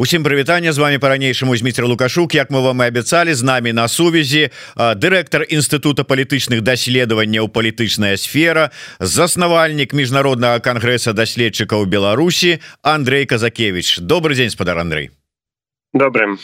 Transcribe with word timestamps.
Усім 0.00 0.22
прывітання 0.22 0.72
з 0.72 0.78
вами 0.78 0.98
по-ранейшаму 0.98 1.56
Зміцер 1.56 1.86
Лукашук. 1.86 2.34
Як 2.34 2.50
мы 2.50 2.60
вам 2.60 2.80
і 2.80 2.84
абяцалі 2.84 3.34
з 3.34 3.42
намі 3.42 3.72
на 3.72 3.88
сувязі 3.88 4.48
дырэктар 4.76 5.44
інстытута 5.44 6.08
палітычных 6.08 6.64
даследаванняў 6.64 7.52
палітычная 7.52 8.16
сфера 8.16 8.70
заснавальнік 9.00 9.92
міжнароднага 9.92 10.64
кангрэса 10.64 11.12
даследчыкаў 11.12 11.84
Беларусі 11.84 12.64
Андрей 12.80 13.26
Казакевич 13.26 14.00
добрый 14.00 14.36
день 14.36 14.48
спадар 14.48 14.78
Андрей 14.78 15.19
добрым 15.92 16.38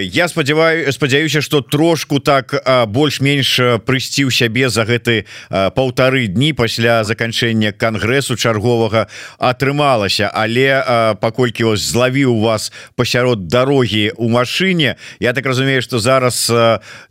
я 0.00 0.26
спадзяваю 0.28 0.92
спадзяюся 0.92 1.40
что 1.40 1.60
трошку 1.60 2.18
так 2.18 2.50
больш-менш 2.90 3.80
прыйсці 3.86 4.26
ў 4.26 4.34
сябе 4.34 4.66
за 4.66 4.82
гэты 4.82 5.30
паўтары 5.48 6.26
дні 6.26 6.50
пасля 6.58 7.04
заканчэння 7.06 7.70
кангрэсу 7.70 8.34
чарговага 8.34 9.06
атрымалася. 9.38 10.26
Але 10.26 10.82
паколькі 11.22 11.70
вас 11.70 11.86
злавіў 11.86 12.34
вас 12.42 12.72
пасярод 12.98 13.46
дарогі 13.46 14.10
у 14.16 14.28
машыне 14.28 14.96
Я 15.20 15.32
так 15.32 15.46
разумею 15.46 15.82
что 15.82 15.98
зараз 16.02 16.50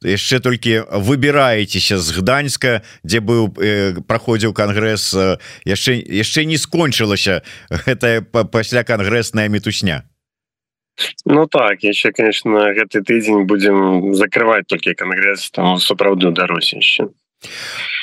яшчэ 0.04 0.40
толькі 0.44 0.84
выбіраецеся 0.92 1.96
з 1.96 2.12
гданьска 2.12 2.84
дзе 3.08 3.24
быў 3.24 3.56
праходзіў 4.04 4.52
кангрэс 4.52 5.16
яшчэ 5.64 5.96
яшчэ 5.96 6.44
не 6.44 6.58
скончылася 6.58 7.40
гэтая 7.70 8.20
пасля 8.52 8.84
кангрэсная 8.84 9.48
мітусня 9.48 10.04
Ну 11.26 11.48
так 11.48 11.84
яшчэ 11.84 12.12
конечно 12.12 12.74
гэты 12.74 13.02
тыдзень 13.02 13.46
будем 13.46 14.14
закрывать 14.14 14.68
толькі 14.68 14.94
кангрэс 14.94 15.50
там 15.52 15.78
сапраўдную 15.78 16.34
даросе 16.34 16.78
яшчэ 16.78 17.10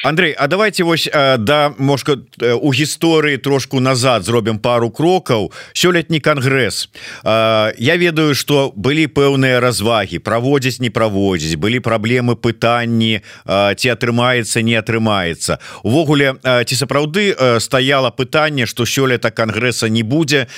Андрей 0.02 0.34
А 0.38 0.46
давайте 0.46 0.84
вось 0.84 1.08
да 1.38 1.74
можка 1.78 2.16
у 2.60 2.72
гісторыі 2.72 3.36
трошку 3.36 3.80
назад 3.80 4.24
зробім 4.24 4.58
пару 4.58 4.90
крокаў. 4.90 5.52
Сёлетні 5.74 6.20
кангрэс. 6.20 6.88
Я 7.24 7.96
ведаю 7.96 8.34
что 8.34 8.72
былі 8.76 9.06
пэўныя 9.12 9.60
развагі 9.60 10.18
праводзіць 10.18 10.80
не 10.80 10.88
праводзіць 10.90 11.60
былі 11.60 11.84
праблемы 11.84 12.36
пытанні 12.36 13.20
ці 13.76 13.88
атрымаецца 13.92 14.62
не 14.64 14.80
атрымаецца. 14.80 15.60
Увогуле 15.84 16.40
ці 16.40 16.74
сапраўды 16.74 17.36
стаяла 17.60 18.10
пытанне 18.10 18.64
что 18.64 18.86
сёлета 18.88 19.30
кангрэса 19.30 19.88
не 19.88 20.02
будзе 20.02 20.48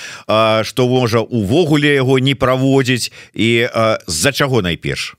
что 0.62 0.86
можа 0.86 1.18
увогуле 1.18 1.94
яго 1.94 2.18
не 2.18 2.34
праводзіць 2.34 3.10
і 3.34 3.66
з-за 4.06 4.32
чаго 4.32 4.62
найперш 4.62 5.16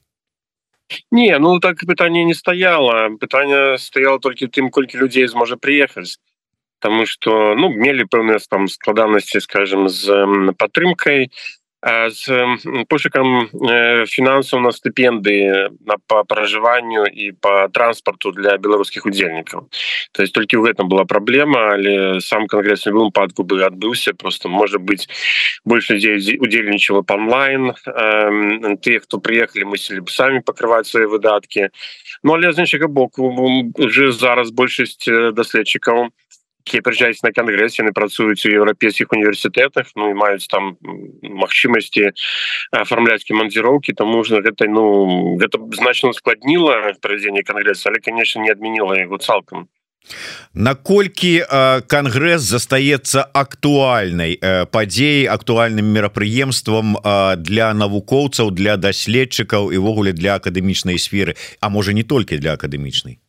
Не 1.12 1.38
ну 1.39 1.59
так 1.59 1.80
пытанне 1.88 2.23
не 2.23 2.34
стаяло 2.34 3.09
пытанне 3.20 3.78
стаяло 3.78 4.20
толькі 4.20 4.48
тым 4.48 4.70
колькі 4.70 4.98
людзей 4.98 5.28
зможа 5.28 5.58
приехаць 5.58 6.20
Таму 6.84 7.06
что 7.08 7.56
ну 7.56 7.70
мелі 7.72 8.03
пэўныя 8.12 8.44
там 8.50 8.67
складанасці 8.67 9.39
скажем 9.39 9.88
з 9.88 10.26
падтрымкай 10.59 11.31
з 12.09 12.86
пошукам 12.89 13.50
фінансаў 14.08 14.59
на 14.59 14.72
стыпендыі 14.72 15.70
по 16.08 16.23
пражыванню 16.23 17.08
і 17.08 17.31
по 17.31 17.67
транспорту 17.73 18.31
для 18.31 18.58
беларускіх 18.58 19.06
удзельнікаў 19.06 19.67
то 20.11 20.22
есть 20.22 20.34
толькі 20.34 20.58
в 20.58 20.70
гэтым 20.70 20.88
была 20.88 21.06
праблема 21.06 21.73
але 21.73 22.22
сам 22.22 22.48
конгресс 22.48 22.86
любым 22.86 23.11
падку 23.11 23.44
бы 23.44 23.64
адбыўся 23.64 24.14
просто 24.14 24.50
может 24.50 24.81
быть 24.81 25.08
больше 25.66 25.94
людзей 25.94 26.38
удзельнічала 26.38 27.04
онлайн. 27.23 27.73
Те 28.81 29.00
хто 29.00 29.20
приехали 29.20 29.64
мыслілі 29.64 30.04
б 30.04 30.09
самі 30.09 30.39
пакрываць 30.42 30.88
свои 30.88 31.06
выдаткі 31.06 31.70
Ну 32.23 32.34
але 32.34 32.52
з 32.52 32.59
іншага 32.59 32.88
боку 32.88 33.30
уже 33.78 34.11
зараз 34.11 34.52
большасць 34.52 35.08
даследчыкаў 35.08 36.09
якія 36.64 36.81
прыязджаюць 36.81 37.23
на 37.23 37.31
кангрэс 37.36 37.78
яны 37.80 37.92
працуюць 37.92 38.45
у 38.47 38.56
еўрапейскіх 38.56 39.11
універсітэтах 39.11 39.92
Ну 39.95 40.09
і 40.09 40.17
маюць 40.17 40.47
там 40.47 40.80
магчымасці 41.22 42.16
афармляць 42.72 43.28
камандзіроўкі 43.28 43.94
тому 43.94 44.23
ж 44.23 44.39
гэтай 44.39 44.72
ну 44.72 45.36
гэта 45.38 45.59
значна 45.75 46.14
складніла 46.16 46.95
правядзенне 47.03 47.44
кангрэса 47.44 47.92
але 47.92 48.00
конечно 48.00 48.42
не 48.42 48.52
адмяніла 48.52 48.95
яго 48.97 49.20
цалкам 49.20 49.67
наколькі 50.54 51.43
кангрэс 51.88 52.42
застаецца 52.48 53.23
актуальнай 53.33 54.39
падзеяй 54.71 55.27
актуальным 55.36 55.92
мерапрыемствам 55.95 56.95
для 57.43 57.73
навукоўцаў 57.73 58.52
для 58.52 58.77
даследчыкаў 58.77 59.71
івогуле 59.76 60.14
для 60.14 60.36
акадэмічнай 60.39 60.99
сферы 60.99 61.36
А 61.59 61.70
можа 61.70 61.93
не 61.93 62.04
толькі 62.04 62.38
для 62.38 62.54
акадэмічнай 62.59 63.20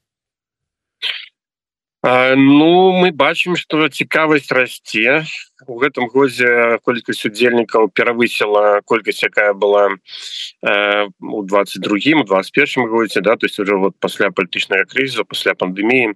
Ну 2.07 2.93
мы 2.93 3.13
бачым 3.13 3.57
что 3.57 3.89
цікавасць 3.89 4.53
расце. 4.53 5.25
У 5.65 5.79
гэтым 5.81 6.13
годзе 6.13 6.77
колькасць 6.85 7.25
удзельнікаў 7.25 7.89
перавысіла 7.97 8.85
колькасць 8.85 9.25
якая 9.25 9.55
была 9.57 9.89
э, 9.89 11.09
у 11.21 11.41
22 11.43 12.29
21 12.29 12.89
годзе 12.93 13.23
да 13.25 13.37
то 13.37 13.47
есть 13.47 13.59
уже 13.59 13.77
вот 13.77 13.97
пасля 13.97 14.29
палітычнага 14.29 14.85
крыза 14.85 15.25
пасля 15.25 15.55
пандеміі 15.55 16.13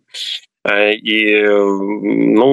і 0.66 1.44
ну 2.34 2.48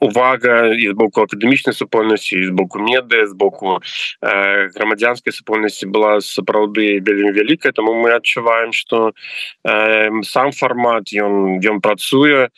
увага 0.00 0.74
і 0.74 0.88
з 0.88 0.94
боку 0.94 1.26
акадэмічнай 1.26 1.74
супольнасці 1.74 2.46
з 2.46 2.50
боку 2.50 2.78
меды 2.78 3.26
з 3.26 3.34
боку 3.34 3.80
э, 4.22 4.68
грамадзянскай 4.74 5.32
супольнасці 5.32 5.86
была 5.86 6.20
сапраўды 6.20 7.00
вельмі 7.00 7.34
вялікая 7.34 7.72
тому 7.72 7.94
мы 7.94 8.14
адчуваем 8.14 8.72
что 8.72 9.12
э, 9.64 10.10
сам 10.22 10.52
фармат 10.52 11.12
ён 11.12 11.60
ён 11.60 11.80
працуе 11.80 12.50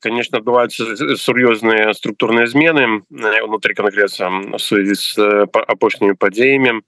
конечно 0.00 0.38
адбываюцца 0.38 1.16
сур'ёзныя 1.18 1.92
структурныя 1.92 2.46
змены 2.46 3.02
унутры 3.42 3.74
кангрэса 3.74 4.30
сувязі 4.56 4.94
з 4.94 5.46
апошнімі 5.52 6.14
падзеямі 6.14 6.80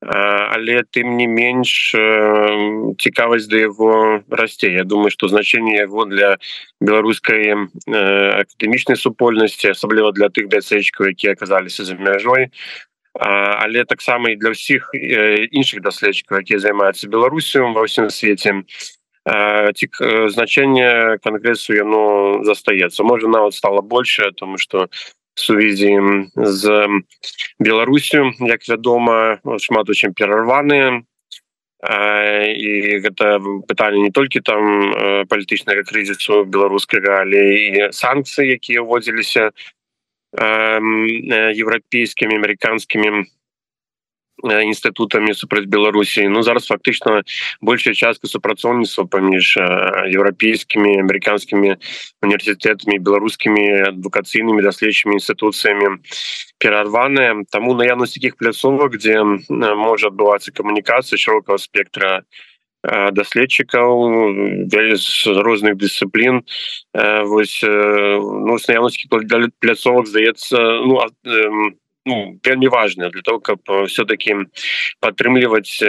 але 0.00 0.82
тым 0.94 1.16
не 1.18 1.26
менш 1.26 1.94
цікавасць 3.02 3.50
да 3.50 3.58
яго 3.66 4.22
расце. 4.30 4.70
Я 4.70 4.84
думаю 4.84 5.10
что 5.10 5.28
значение 5.28 5.82
яго 5.82 6.04
для 6.06 6.38
беларускай 6.80 7.50
акадэмічнай 7.86 8.96
супольнасці 8.96 9.74
асабліва 9.74 10.12
для 10.12 10.28
тых 10.30 10.46
даследчыкаў 10.48 11.10
якія 11.10 11.32
аказаліся 11.34 11.84
за 11.84 11.98
мяжой. 11.98 12.54
Але 13.18 13.84
таксама 13.84 14.30
і 14.30 14.38
для 14.38 14.54
ўсіх 14.54 14.94
іншых 14.94 15.82
даследчыкаў 15.82 16.46
якія 16.46 16.62
займаюцца 16.62 17.10
беларусю 17.10 17.66
ва 17.74 17.82
ўсім 17.82 18.06
свеце. 18.14 18.62
Цік 19.74 19.98
значение 20.30 21.18
кангрэсу 21.20 21.74
яно 21.74 22.40
застаецца. 22.46 23.02
Можа 23.02 23.26
нават 23.28 23.54
стало 23.54 23.82
больше 23.82 24.30
тому 24.32 24.56
что 24.58 24.86
у 24.86 25.17
сувязі 25.38 26.00
з 26.34 26.88
Беларусю 27.58 28.32
як 28.40 28.68
вядома 28.68 29.38
шмат 29.62 29.90
очень 29.90 30.12
перарваныя 30.12 31.02
і 31.78 32.98
гэта 33.06 33.38
пытанне 33.70 34.08
не 34.08 34.10
толькі 34.10 34.42
там 34.42 34.90
палітычнага 35.30 35.86
крызісу 35.86 36.42
беларускага 36.44 37.22
але 37.22 37.42
і 37.54 37.68
санкцыі 37.94 38.58
якія 38.58 38.82
ўводзіліся 38.82 39.54
еўрапейскімі 40.34 42.42
амерыканскімі 42.42 43.30
інстытутамі 44.44 45.34
супраць 45.34 45.66
беларусі 45.66 46.28
ну 46.28 46.42
зараз 46.42 46.66
фактычна 46.66 47.22
большая 47.60 47.94
частка 47.94 48.28
супрацоўніцтва 48.30 49.04
паміж 49.10 49.58
еўрапейскімі 49.58 51.02
амерыканскімі 51.02 51.76
універсітэтамі 52.22 52.98
беларускімі 53.02 53.94
адукацыйнымі 53.94 54.62
даследчымі 54.62 55.18
інстытуцыямі 55.18 55.98
перарваныя 56.58 57.42
таму 57.50 57.74
наяўнасць 57.74 58.14
таких 58.14 58.36
пляцовак 58.38 58.98
дзе 58.98 59.18
можа 59.50 60.14
адбывацца 60.14 60.54
камунікацыя 60.54 61.18
шырокого 61.18 61.58
спектра 61.58 62.22
даследчыкаў 62.86 64.70
розных 65.42 65.74
дысцыплін 65.82 66.46
вось 67.26 67.58
ну 67.66 68.54
наяўнасці 68.54 69.10
пляцовак 69.58 70.06
здаецца 70.06 70.62
ну 70.86 71.02
ну, 72.08 72.40
вельмі 72.44 72.68
важная 72.72 73.10
для 73.10 73.22
того 73.22 73.40
каб 73.40 73.60
все-таки 73.86 74.34
падтрымліваць 75.00 75.84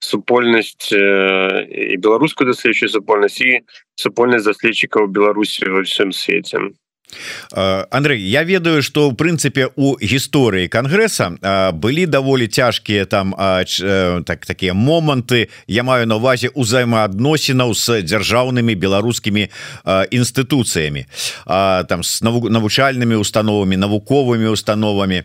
супольнасць 0.00 0.92
і 0.92 1.96
беларускую 2.02 2.50
даследчую 2.50 2.90
супольнасць 2.90 3.40
і 3.42 3.62
супольнасць 3.98 4.46
даследчыкаў 4.50 5.10
беларусі 5.14 5.70
ва 5.74 5.82
всем 5.86 6.12
свеце 6.12 6.58
Андрей 7.90 8.20
я 8.28 8.44
ведаю 8.44 8.82
что 8.82 9.10
в 9.10 9.14
прынцыпе 9.16 9.68
у 9.76 9.96
гісторыі 9.96 10.68
конгресса 10.68 11.32
былі 11.72 12.06
даволі 12.06 12.46
цяжкія 12.46 13.04
там 13.04 13.34
так 14.24 14.46
такія 14.46 14.74
моманты 14.74 15.48
я 15.66 15.82
маю 15.82 16.06
на 16.06 16.16
увазе 16.16 16.48
узаемаадносінаў 16.48 17.74
с 17.74 18.02
дзяржаўнымі 18.02 18.74
беларускімі 18.74 19.48
інстытуцыямі 20.12 21.06
там 21.88 22.02
с 22.02 22.22
навучальнымі 22.22 23.16
установамі 23.16 23.76
навуковымі 23.76 24.52
установамі 24.52 25.24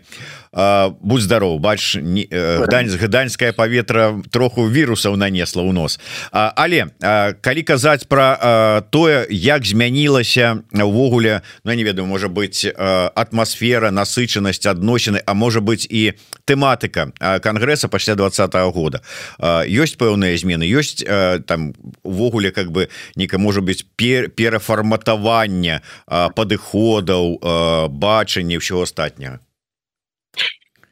будь 0.54 1.22
здоров 1.22 1.60
бач 1.60 1.96
гданьск 1.96 3.02
гданьскае 3.02 3.52
паветра 3.52 4.22
троху 4.30 4.68
вірусаў 4.70 5.16
нанесла 5.18 5.66
ў 5.66 5.72
нос. 5.74 5.98
Але 6.30 6.94
калі 7.42 7.62
казаць 7.66 8.06
про 8.06 8.86
тое 8.90 9.26
як 9.30 9.66
змянілася 9.66 10.62
увогуле 10.72 11.42
Ну 11.64 11.72
не 11.72 11.84
ведаю 11.84 12.06
можа 12.06 12.28
быть 12.28 12.66
атмасфера 12.76 13.90
насычанасць 13.90 14.66
адносіны 14.66 15.20
А 15.26 15.34
можа 15.34 15.60
быть 15.60 15.86
і 15.90 16.12
тэматыка 16.46 17.12
конгресса 17.40 17.88
пасля 17.88 18.14
двадцатого 18.14 18.70
года. 18.70 19.00
Ёсць 19.40 19.96
пэўныя 19.96 20.36
змены 20.36 20.64
ёсць 20.64 21.02
там 21.46 21.74
увогуле 22.02 22.50
как 22.50 22.70
бы 22.70 22.88
нека 23.16 23.38
можа 23.38 23.60
быть 23.60 23.86
пер 23.96 24.28
перафарматавання 24.28 25.82
падыходаў 26.06 27.88
бачання 27.90 28.60
ўсё 28.60 28.82
астатняга 28.82 29.40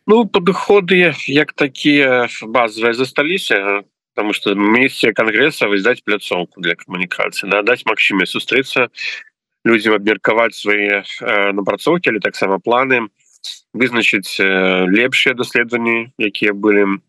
Ну 0.06 0.26
падыходы 0.26 1.14
як 1.26 1.52
такія 1.52 2.28
базовые 2.42 2.94
засталіся 2.94 3.82
потому 4.14 4.32
что 4.32 4.54
місія 4.54 5.12
конгресса 5.12 5.68
выдаць 5.68 6.04
пляцоўку 6.04 6.60
для 6.60 6.74
камунікацыі 6.74 7.48
надаць 7.48 7.86
Максіме 7.86 8.26
сустрэцца 8.26 8.88
людзям 9.64 9.94
абмеркаваць 9.94 10.54
свои 10.54 11.00
э, 11.00 11.52
напрацоўкі 11.52 12.10
или 12.10 12.18
таксама 12.18 12.58
планы 12.58 13.08
вызначыць 13.72 14.36
э, 14.40 14.84
лепшыя 14.90 15.34
даследаванні 15.34 16.12
якія 16.18 16.52
былі 16.52 17.00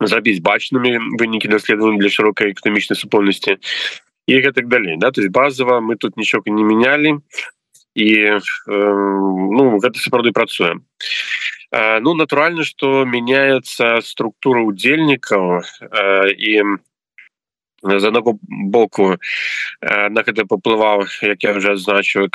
зрабіць 0.00 0.42
бачнымі 0.42 1.18
вынікі 1.18 1.48
даследавання 1.48 1.98
для 2.02 2.10
шырокай 2.10 2.52
эканамічнай 2.52 2.96
супольнасці 2.98 3.58
і 4.26 4.34
гэтак 4.40 4.68
далей 4.68 4.96
да. 4.98 5.10
То 5.10 5.20
есть 5.20 5.32
базово 5.32 5.80
мы 5.80 5.96
тут 5.96 6.16
нічога 6.16 6.50
не 6.50 6.64
менялі 6.64 7.20
і 7.94 8.08
э, 8.14 8.40
ну 8.66 9.78
гэта 9.78 9.98
сапраўды 9.98 10.32
працуем. 10.32 10.84
Э, 11.70 12.00
ну 12.00 12.14
натуральна 12.14 12.64
что 12.64 13.04
меняется 13.04 14.00
структура 14.02 14.62
удзельнікаў 14.62 15.60
э, 15.60 16.32
і 16.32 16.62
з 17.82 18.04
одного 18.04 18.38
боку 18.42 19.16
на 19.80 20.22
гэта 20.26 20.42
паплываў 20.50 21.06
як 21.22 21.44
я 21.46 21.54
уже 21.54 21.78
азначу 21.78 22.26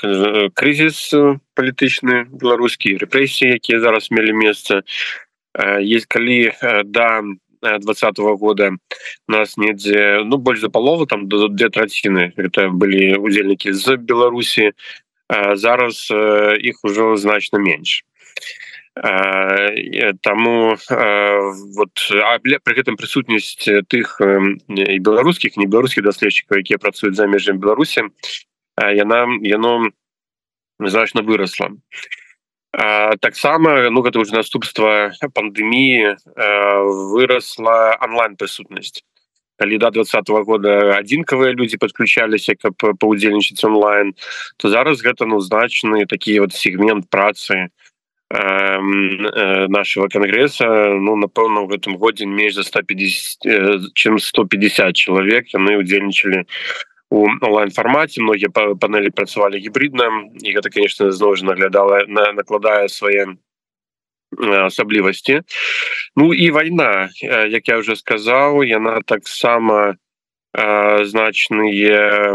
крызіс 0.55 1.11
палітычны 1.51 2.31
беларускі 2.31 2.95
рэпрэсіі 2.95 3.59
якія 3.59 3.83
зараз 3.83 4.07
мелі 4.07 4.31
месца 4.39 4.87
есть 5.83 6.07
калі 6.07 6.55
да 6.87 7.19
двадцатого 7.79 8.37
года. 8.37 8.71
Нас 9.27 9.57
недзе 9.57 10.23
ну 10.25 10.37
больш 10.37 10.59
за 10.59 10.69
палову 10.69 11.05
там 11.05 11.27
до 11.27 11.47
две 11.47 11.69
траціны 11.69 12.33
это 12.35 12.69
былі 12.69 13.15
удзельнікі 13.17 13.73
з 13.73 13.97
беларусі 13.97 14.71
зараз 15.29 16.07
іх 16.59 16.83
ужо 16.83 17.15
значна 17.17 17.59
менш 17.59 18.03
Таму 20.21 20.77
вот 20.77 21.93
пры 22.61 22.73
гэтым 22.77 22.93
прысутнасць 22.93 23.57
тых 23.89 24.21
і 24.21 24.97
беларускіх 25.01 25.57
не 25.57 25.65
беларускіх 25.65 26.05
даследчыкаў 26.05 26.61
якія 26.61 26.77
працуюць 26.77 27.17
за 27.17 27.25
межам 27.25 27.57
беларусі 27.57 28.05
яна 28.77 29.25
яно 29.41 29.89
значна 30.77 31.25
выросла 31.25 31.73
таксама 33.17 33.89
ну 33.89 34.05
гэта 34.05 34.21
уже 34.21 34.37
наступства 34.37 35.09
пандеміі 35.33 36.13
выросла 37.13 37.97
онлайн 37.97 38.37
прысутнасць 38.37 39.01
калі 39.63 39.79
до 39.79 39.95
двадцатого 39.95 40.43
года 40.43 40.99
адзінкавыя 40.99 41.55
люди 41.55 41.79
подключаліся 41.79 42.59
каб 42.59 42.75
паудзельнічаць 42.75 43.63
онлайн 43.63 44.11
то 44.59 44.67
зараз 44.67 44.99
гэта 44.99 45.23
ну 45.23 45.39
значны 45.39 46.03
такі 46.03 46.43
вот 46.43 46.51
сегмент 46.51 47.07
працы 47.07 47.71
нашего 48.33 50.07
конгресса. 50.07 50.65
Ну 50.97 51.15
напэўна 51.15 51.61
в 51.61 51.69
гэтым 51.69 51.95
годзе 52.01 52.25
менш 52.25 52.55
за 52.55 52.63
150 52.63 53.93
чем 53.93 54.19
150 54.19 54.95
человек 54.95 55.53
яны 55.53 55.77
удзельнічалі 55.77 56.43
у 57.13 57.29
онлайн 57.29 57.71
формате 57.71 58.21
многія 58.21 58.49
панели 58.49 59.13
працавалі 59.13 59.61
гібридна 59.61 60.33
і 60.41 60.49
гэта 60.49 60.73
конечно 60.73 61.11
зноў 61.11 61.37
же 61.37 61.45
наглядала 61.45 62.03
на 62.07 62.33
накладае 62.33 62.89
свае 62.89 63.37
асаблівасці 64.67 65.41
ну 66.15 66.33
і 66.33 66.49
война 66.51 67.09
як 67.21 67.67
я 67.67 67.77
уже 67.77 67.95
сказаў 67.95 68.63
яна 68.63 69.01
таксама 69.05 69.95
значныя 70.53 72.33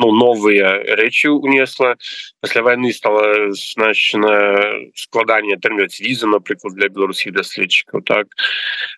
ну 0.00 0.10
новыя 0.16 0.80
рэчы 0.96 1.28
унесла. 1.28 1.96
Пасля 2.40 2.62
войны 2.62 2.92
стала 2.92 3.52
значна 3.52 4.32
складанне 4.96 5.60
тэрміць 5.60 6.00
віза 6.00 6.26
напрыклад 6.26 6.74
для 6.74 6.88
беларускіх 6.88 7.36
даследчыкаў 7.36 8.00
так. 8.08 8.32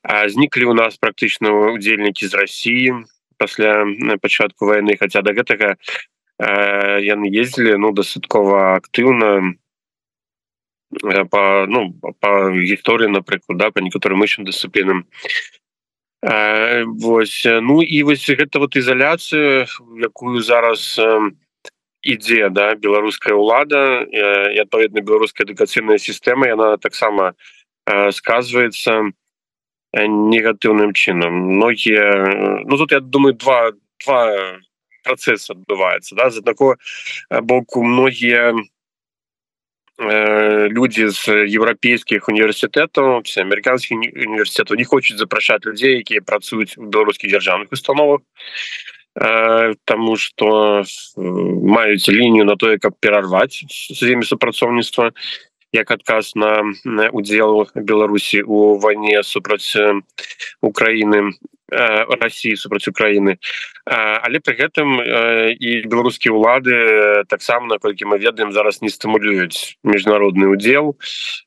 Зніклі 0.06 0.70
у 0.70 0.74
нас 0.78 0.96
практычна 1.02 1.50
удзельнікі 1.74 2.30
з 2.30 2.34
Росіі 2.38 2.90
пасля 3.36 3.82
пачатку 4.22 4.70
войны 4.70 4.94
хотя 4.94 5.26
до 5.26 5.34
гэтага 5.34 5.74
яны 7.02 7.26
ездзілі 7.26 7.76
ну 7.82 7.90
дастаткова 7.90 8.78
актыўна 8.78 9.58
по 11.30 11.66
ну 11.68 11.92
по 12.20 12.50
гісторыі 12.50 13.08
напрыклад 13.08 13.58
да 13.58 13.70
по 13.70 13.80
некаторым 13.80 14.22
іншым 14.22 14.44
дысцыплінам. 14.44 15.06
Вось 16.22 17.46
ну 17.46 17.82
і 17.82 18.02
вось 18.02 18.28
гэта 18.28 18.58
вот 18.58 18.76
ізаляцыю 18.76 19.66
якую 19.98 20.42
зараз 20.42 21.00
ідзе 22.02 22.50
да 22.50 22.74
беларуская 22.74 23.34
ўлада 23.34 24.04
і 24.04 24.58
адпаведна 24.62 25.00
беларуская 25.00 25.46
адукацыйная 25.46 25.98
сістэма 25.98 26.46
яна 26.52 26.76
таксама 26.76 27.34
сказваецца 27.86 29.12
негатыўным 29.92 30.92
чынам. 30.92 31.56
Многія 31.56 32.62
ну 32.64 32.76
тут 32.76 32.92
я 32.92 33.00
думаю 33.00 33.34
два 33.34 33.72
два 34.04 34.60
процесса 35.02 35.54
адбываецца 35.54 36.14
да. 36.14 36.30
За 36.30 36.42
такого 36.42 36.76
боку 37.30 37.82
многія 37.82 38.54
Э, 38.54 38.72
люди 39.98 41.08
з 41.10 41.28
еўрапейскіх 41.46 42.28
універсітэтаў 42.28 43.22
американскіх 43.22 43.92
універсітетаў 43.92 44.76
не 44.76 44.84
хочуць 44.84 45.18
запрашаць 45.18 45.64
людзей 45.66 46.00
якія 46.00 46.24
працуюць 46.24 46.78
у 46.78 46.88
беларускіх 46.88 47.30
дзяржаўных 47.30 47.68
установах. 47.72 48.20
Э, 49.14 49.74
тому 49.84 50.16
что 50.16 50.82
маюць 51.06 52.08
лінію 52.08 52.44
на 52.44 52.56
тое 52.56 52.78
каб 52.78 52.96
перарваць 53.00 53.60
з 53.68 54.00
імі 54.08 54.24
супрацоўніцтва 54.24 55.12
як 55.72 55.90
адказ 55.90 56.32
на 56.34 56.64
удзел 57.12 57.68
беларусі 57.76 58.40
у 58.40 58.78
вайне 58.80 59.22
супраць 59.22 59.76
украіны 60.62 61.36
Росіі 61.72 62.56
супраць 62.56 62.88
Украіны 62.88 63.38
але 63.84 64.38
пры 64.38 64.54
гэтым 64.54 65.02
і 65.58 65.70
беларускія 65.90 66.30
ўлады 66.30 67.24
таксама 67.26 67.66
наколькі 67.66 68.06
мы 68.06 68.18
ведаем 68.22 68.52
зараз 68.52 68.78
не 68.82 68.92
стымулююць 68.92 69.78
міжнародны 69.82 70.46
удзел 70.46 70.94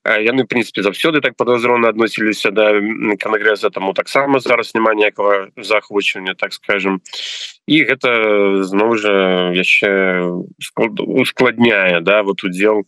яны 0.03 0.43
прынпе 0.43 0.83
заўсёды 0.83 1.21
так 1.21 1.39
падазрона 1.39 1.95
адносіліся 1.95 2.51
да 2.51 2.75
конгресса 3.23 3.69
таму 3.69 3.93
таксама 3.93 4.39
зараз 4.39 4.75
няма 4.75 4.93
ніякага 4.93 5.47
захвочвання 5.55 6.35
так 6.35 6.53
скажем 6.53 6.99
і 7.67 7.83
гэта 7.87 8.63
зноў 8.67 8.97
жа 8.99 9.15
яшчэ 9.55 10.27
ускладняе 10.97 12.01
да 12.01 12.23
вот 12.23 12.43
удзел 12.43 12.83
у 12.83 12.85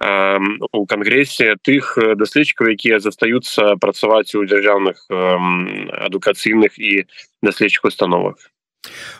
у 0.00 0.86
кангресе 0.86 1.56
тых 1.62 1.96
даследчыкаў 2.16 2.72
якія 2.74 2.98
застаюцца 3.00 3.76
працаваць 3.80 4.34
у 4.34 4.44
дзяржаўных 4.44 5.06
адукацыйных 6.08 6.78
і 6.78 7.06
даследчых 7.42 7.84
установах 7.84 8.36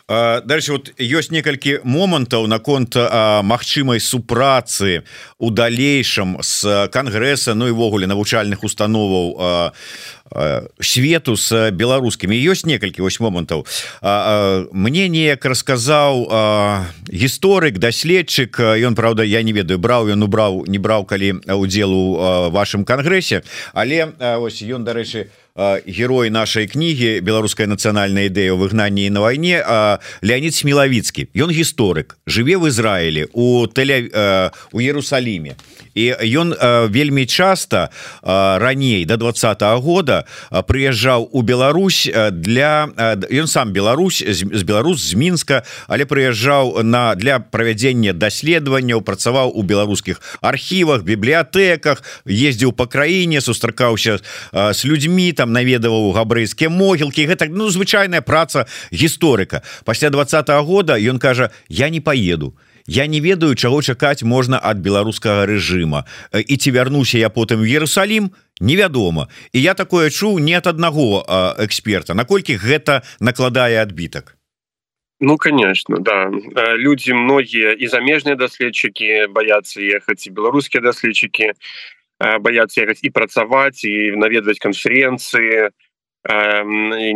дальше 0.07 0.71
вот 0.71 0.91
ёсць 0.99 1.31
некалькі 1.31 1.79
момантаў 1.83 2.47
наконт 2.47 2.95
магчымай 3.43 3.99
супрацы 3.99 5.03
у 5.37 5.51
далейшым 5.51 6.37
с 6.41 6.87
кангрэса 6.91 7.53
Ну 7.53 7.67
івогуле 7.67 8.07
навучальных 8.07 8.63
установаў 8.63 9.73
свету 10.79 11.37
с 11.37 11.71
беларускімі 11.71 12.35
ёсць 12.35 12.65
некалькі 12.65 13.01
вось 13.01 13.19
момантаў 13.19 13.65
мне 14.71 15.07
неяк 15.07 15.45
расказаў 15.45 16.27
гісторык 17.11 17.79
даследчык 17.79 18.59
ён 18.59 18.95
Праўда 18.95 19.23
я 19.23 19.43
не 19.43 19.53
ведаю 19.53 19.79
браў 19.79 20.11
ён 20.11 20.23
убраў 20.23 20.63
не 20.67 20.79
браў 20.79 21.05
калі 21.05 21.43
удзелу 21.47 22.49
вашым 22.51 22.83
кангрэсе 22.83 23.43
але 23.73 24.13
ось 24.39 24.61
ён 24.63 24.83
дарэчы 24.83 25.27
герой 25.57 26.29
нашай 26.29 26.67
кнігі 26.69 27.19
беларуская 27.25 27.65
нацыянальная 27.65 28.29
ідэя 28.29 28.53
ў 28.53 28.61
выгнанні 28.61 29.09
на 29.09 29.25
вайне 29.25 29.65
Леонид 30.21 30.53
смелавіцкі 30.53 31.33
ён 31.33 31.49
гісторык 31.49 32.21
жыве 32.29 32.61
в 32.61 32.69
Ізраілі 32.69 33.33
у 33.33 33.65
тэля 33.65 34.53
у 34.69 34.77
Ерусаліме 34.77 35.57
і 35.97 36.13
ён 36.37 36.53
вельмі 36.93 37.25
часто 37.25 37.89
раней 38.21 39.05
до 39.05 39.17
два 39.17 39.33
-го 39.33 39.81
года 39.81 40.25
прыязджаў 40.51 41.29
у 41.31 41.41
Беларусь 41.41 42.05
для 42.31 42.87
ён 43.31 43.47
сам 43.47 43.73
Беларусь 43.73 44.21
з 44.21 44.61
Беларус 44.61 45.01
з 45.01 45.13
мінска 45.17 45.63
але 45.87 46.05
прыязджаў 46.05 46.83
на 46.83 47.15
для 47.15 47.39
правядзення 47.39 48.13
даследаванняў 48.13 49.01
працаваў 49.01 49.57
у 49.57 49.63
беларускіх 49.63 50.21
архівах 50.41 51.01
бібліятэках 51.01 52.03
ездзіў 52.29 52.77
по 52.77 52.85
краіне 52.85 53.41
сустракаўся 53.41 54.19
с 54.53 54.85
людзьмі 54.85 55.33
там 55.33 55.46
наведаваў 55.47 56.11
габрэйскія 56.13 56.69
могілкі. 56.69 57.27
Гэта 57.27 57.47
ну 57.49 57.69
звычайная 57.69 58.21
праца 58.21 58.67
гісторыка. 58.91 59.63
Пасля 59.85 60.09
два 60.09 60.23
-го 60.23 60.63
года 60.63 60.93
ён 60.99 61.19
кажа 61.19 61.49
я 61.69 61.89
не 61.89 62.01
поеду 62.01 62.53
я 62.87 63.05
не 63.05 63.19
ведаю 63.19 63.55
чаго 63.55 63.81
чакаць 63.81 64.23
можна 64.23 64.59
ад 64.63 64.79
беларускага 64.79 65.45
рэжыма. 65.45 66.07
І 66.33 66.57
ці 66.57 66.71
вярнуся 66.71 67.19
я 67.19 67.29
потым 67.29 67.61
Ерусалім 67.67 68.31
невядома. 68.59 69.27
І 69.51 69.61
я 69.61 69.73
такое 69.73 70.09
чуў 70.09 70.39
не 70.39 70.55
ад 70.55 70.67
аднаго 70.67 71.23
эксперта. 71.59 72.15
Наколькі 72.15 72.55
гэта 72.55 73.03
накладае 73.19 73.83
адбітак? 73.83 74.37
Ну 75.19 75.37
конечно 75.37 75.99
да. 75.99 76.31
Люди 76.77 77.13
многія 77.13 77.73
і 77.73 77.87
замежныя 77.87 78.37
даследчыкі 78.37 79.27
баяцца 79.33 79.81
ехаць 79.81 80.27
і 80.27 80.31
беларускія 80.31 80.81
даследчыкі 80.81 81.51
баяцца 82.19 82.81
ехаць 82.83 83.03
і 83.03 83.13
працаваць 83.13 83.83
і 83.85 84.17
наведваць 84.17 84.59
канференцыі 84.59 85.69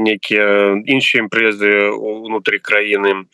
некія 0.08 0.48
іншыя 0.86 1.26
імпрэзы 1.26 1.92
унутры 1.92 2.60
краіны 2.64 3.26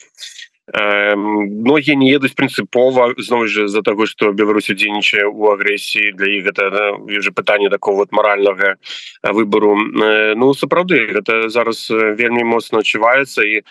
многія 0.73 1.95
не 1.95 2.11
едуць 2.11 2.35
прынцыпова 2.35 3.15
зноў 3.23 3.47
жа 3.47 3.67
з-за 3.71 3.81
таго 3.87 4.05
што 4.05 4.33
Беларусь 4.35 4.69
удзельнічае 4.69 5.23
у 5.23 5.51
агрэсіі 5.55 6.11
для 6.11 6.27
іх 6.27 6.51
гэта 6.51 6.91
уже 7.07 7.31
пытанне 7.31 7.69
такого 7.69 8.03
вот 8.03 8.11
маральнага 8.11 8.75
выбору. 9.23 9.75
Ну 10.35 10.53
сапраўды 10.53 11.07
гэта 11.07 11.47
зараз 11.49 11.87
вельмі 11.89 12.43
моцна 12.43 12.83
адчуваецца 12.83 13.47
і 13.47 13.63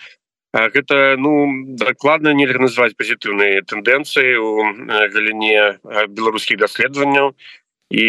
гэта 0.53 1.17
ну 1.21 1.75
дакладна 1.77 2.33
нельга 2.33 2.65
называть 2.65 2.97
пазітыўныя 2.97 3.61
тэндэнцыі 3.61 4.41
у 4.41 4.65
галіне 4.89 5.77
беларускіх 6.09 6.57
даследаванняў 6.57 7.35
і 7.89 8.07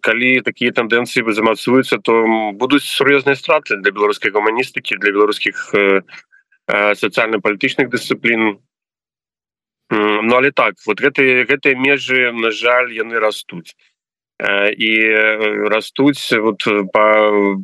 калі 0.00 0.40
такія 0.44 0.76
тэндэнцыі 0.76 1.24
замацуюцца 1.32 1.98
то 2.04 2.24
будуць 2.52 2.84
сур'ёзныя 2.84 3.36
страты 3.36 3.80
для 3.80 3.90
беларускай 3.90 4.30
гуманістыкі 4.30 5.00
для 5.00 5.12
беларускіх 5.16 5.72
сацыяльна-палітычных 6.68 7.88
дысцыплін 7.88 8.60
Ну 9.90 10.36
але 10.36 10.50
так 10.50 10.74
вот 10.86 11.00
гэтыя 11.00 11.46
гэтыя 11.46 11.78
межы 11.78 12.32
на 12.32 12.50
жаль 12.50 12.90
яны 12.90 13.20
растуць. 13.22 13.76
І 14.42 14.90
растуць 15.70 16.32
вот 16.32 16.66
по 16.92 17.04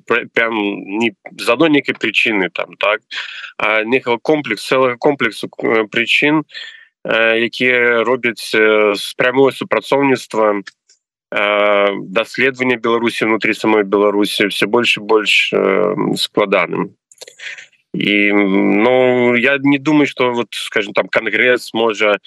прям 0.07 0.55
не 1.03 1.13
з 1.37 1.49
адной 1.51 1.71
нейкай 1.71 1.99
прычыны 1.99 2.49
там 2.49 2.77
так 2.79 3.03
некага 3.85 4.19
комплекс 4.23 4.65
целого 4.67 4.97
комплексу 4.97 5.51
прычын 5.91 6.45
якія 7.05 8.05
робяць 8.05 8.55
з 8.55 9.15
прямое 9.19 9.51
супрацоўніцтва 9.53 10.63
даследавання 11.33 12.77
Беларусі 12.77 13.25
внутри 13.25 13.55
самой 13.55 13.85
Беларусі 13.85 14.47
все 14.47 14.67
больше 14.67 15.01
больш 15.01 15.55
складаным 16.17 16.93
і 17.95 18.33
ну 18.33 19.37
я 19.37 19.59
не 19.63 19.79
думаю 19.79 20.07
что 20.07 20.33
вот 20.33 20.49
скажем 20.51 20.93
там 20.93 21.09
конгресс 21.09 21.73
можа 21.75 22.19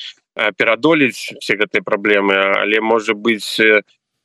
перадолець 0.57 1.33
все 1.39 1.55
гэтыя 1.55 1.81
праблемы 1.81 2.35
але 2.35 2.81
можа 2.81 3.13
быть 3.13 3.61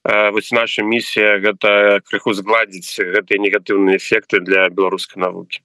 вось 0.04 0.52
наша 0.52 0.82
місія 0.82 1.38
гэта 1.38 2.00
крыху 2.04 2.32
згладзіць 2.32 3.00
гэтыя 3.00 3.38
негатыўныя 3.38 3.96
эфекты 3.96 4.40
для 4.40 4.68
беларускай 4.68 5.20
навукі 5.20 5.60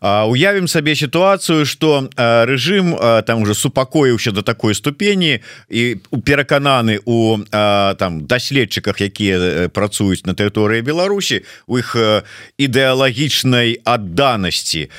уявім 0.00 0.68
сабе 0.68 0.94
сітуацыю 0.94 1.66
что 1.66 2.08
рэжым 2.16 2.96
там 3.26 3.42
уже 3.42 3.54
супакоіўся 3.54 4.30
до 4.30 4.42
такой 4.42 4.74
ступені 4.74 5.40
і 5.68 5.96
перакананы 6.24 7.00
у 7.04 7.38
там 7.50 8.26
даследчыках 8.26 9.00
якія 9.00 9.68
працуюць 9.68 10.26
на 10.26 10.34
тэрыторыі 10.34 10.82
Беларусі 10.82 11.42
у 11.66 11.78
іх 11.78 11.96
ідэалагічнай 12.58 13.80
адданасці. 13.84 14.90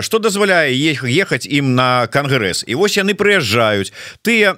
Что 0.00 0.18
дазваляе 0.18 0.72
ехаць 0.74 1.46
ім 1.46 1.74
на 1.74 2.06
кангрэс? 2.06 2.64
І 2.66 2.74
вось 2.74 2.96
яны 2.96 3.14
прыязджаюць. 3.14 3.92
Тыя 4.22 4.56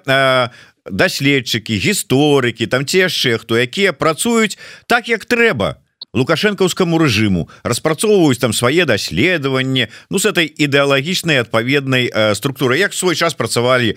даследчыкі 0.87 1.79
гісторыкі 1.79 2.67
там 2.67 2.87
ці 2.87 3.07
яшчэ 3.07 3.39
хто 3.39 3.55
якія 3.59 3.95
працуюць 3.95 4.59
так 4.91 5.07
як 5.09 5.25
трэба 5.25 5.82
лукашэнкаўскаму 6.13 6.99
рэжыму. 6.99 7.49
Распрацоўваюць 7.65 8.41
там 8.41 8.53
свае 8.53 8.85
даследаванні 8.85 9.89
ну 10.11 10.19
с 10.19 10.29
этой 10.29 10.47
ідэалагічнай 10.47 11.41
адпаведнай 11.41 12.09
э, 12.13 12.35
структуры 12.35 12.77
як 12.77 12.95
свой 12.95 13.17
час 13.17 13.35
працавалі 13.35 13.97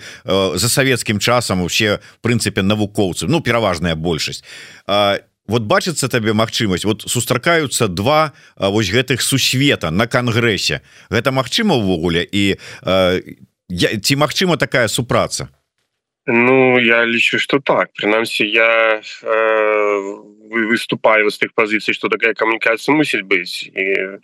за 0.56 0.68
савецкім 0.68 1.20
часам 1.20 1.62
усе 1.62 2.00
прынцыпе 2.22 2.62
навукоўцы 2.62 3.28
ну 3.28 3.40
пераважная 3.40 3.94
большасць. 3.94 4.44
А 4.86 5.20
Вот 5.46 5.62
бачыцца 5.62 6.08
табе 6.10 6.34
магчымасць 6.34 6.82
вот 6.84 7.06
сустракаюцца 7.06 7.86
два 7.86 8.34
а, 8.56 8.68
вось 8.68 8.90
гэтых 8.90 9.22
сусвета 9.22 9.90
на 9.94 10.10
кангрэсе. 10.10 10.82
Гэта 11.06 11.30
магчыма 11.30 11.78
ўвогуле? 11.78 12.26
І 12.26 12.58
а, 12.82 13.22
я, 13.70 13.88
ці 13.94 14.16
магчыма 14.18 14.58
такая 14.58 14.88
супраца? 14.88 15.48
Ну 16.26 16.80
я 16.82 17.06
лічу 17.06 17.38
что 17.38 17.62
так. 17.62 17.94
Прынамсі 17.94 18.42
я 18.42 18.98
э, 18.98 19.36
выступаю 20.50 21.30
з 21.30 21.38
тых 21.38 21.54
пазіцый 21.54 21.94
что 21.94 22.08
такая 22.08 22.34
камунікацыя 22.34 22.94
мусіць 22.94 23.26
быць 23.26 23.66
і 23.68 24.20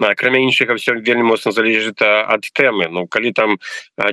акрамя 0.00 0.40
іншага 0.40 0.74
все 0.74 0.96
вельмі 0.96 1.22
моцна 1.22 1.52
залежыць 1.52 2.00
ад 2.02 2.48
тэмы 2.56 2.88
Ну 2.88 3.06
калі 3.06 3.32
там 3.32 3.58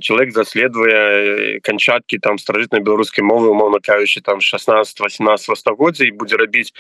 чалавек 0.01 0.33
заследуе 0.35 1.59
канчаткі 1.63 2.19
там 2.19 2.37
старажытнай 2.37 2.81
беларускай 2.81 3.23
мовы 3.23 3.49
умоўна 3.49 3.79
кажучы 3.79 4.21
там 4.21 4.41
16 4.41 4.99
18 4.99 5.57
стагоддзя 5.57 6.05
і 6.05 6.11
будзе 6.11 6.35
рабіць 6.35 6.73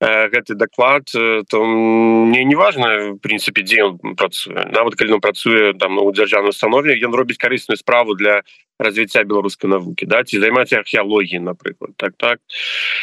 гэты 0.00 0.54
даклад 0.54 1.08
то 1.08 1.64
мне 1.64 2.44
не 2.44 2.54
важно 2.54 3.12
в 3.12 3.18
прынцыпе 3.18 3.62
дзе 3.62 3.84
он 3.84 4.16
працуе 4.16 4.68
нават 4.68 4.94
калі 4.94 5.16
он 5.16 5.20
працуе 5.20 5.72
там 5.72 5.98
у 5.98 6.12
дзяржаўнай 6.12 6.50
установе 6.50 7.00
ён 7.00 7.14
робіць 7.14 7.40
карысную 7.40 7.76
справу 7.80 8.14
для 8.14 8.42
развіцця 8.78 9.24
беларускай 9.24 9.70
навукі 9.70 10.04
да 10.06 10.20
ці 10.24 10.36
займаць 10.40 10.72
археалогіі 10.76 11.40
напрыклад 11.40 11.96
так 11.96 12.12
так. 12.16 12.40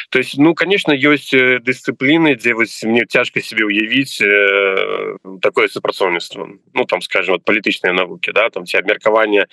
То 0.10 0.20
есть 0.20 0.38
ну 0.38 0.54
конечно 0.54 0.94
ёсць 0.94 1.34
дысцыпліны 1.34 2.36
дзе 2.38 2.54
вось 2.54 2.84
мне 2.84 3.06
цяжка 3.10 3.42
себе 3.42 3.66
уявіць 3.66 4.22
э, 4.22 5.18
такое 5.42 5.68
супрацоўніцтва 5.68 6.48
ну 6.74 6.86
там 6.86 7.02
скажем 7.02 7.34
вот 7.34 7.46
палітычныя 7.46 7.94
навукі 7.94 8.32
да 8.32 8.50
там 8.50 8.66
ці 8.66 8.78
абмеркаванне 8.78 9.48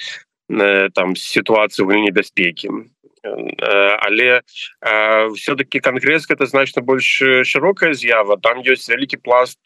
э, 0.51 0.91
там 0.93 1.17
сітуацыю 1.17 1.89
в 1.89 1.93
небяспекі 1.97 2.69
Э, 2.69 3.00
але 3.23 4.43
э, 4.81 5.29
все-таки 5.35 5.81
конгресс 5.81 6.31
это 6.31 6.47
значно 6.47 6.83
больше 6.83 7.45
широкая 7.45 7.93
з'ява 7.93 8.37
там 8.37 8.61
есть 8.61 8.89
вялікі 8.89 9.17
пласт 9.19 9.59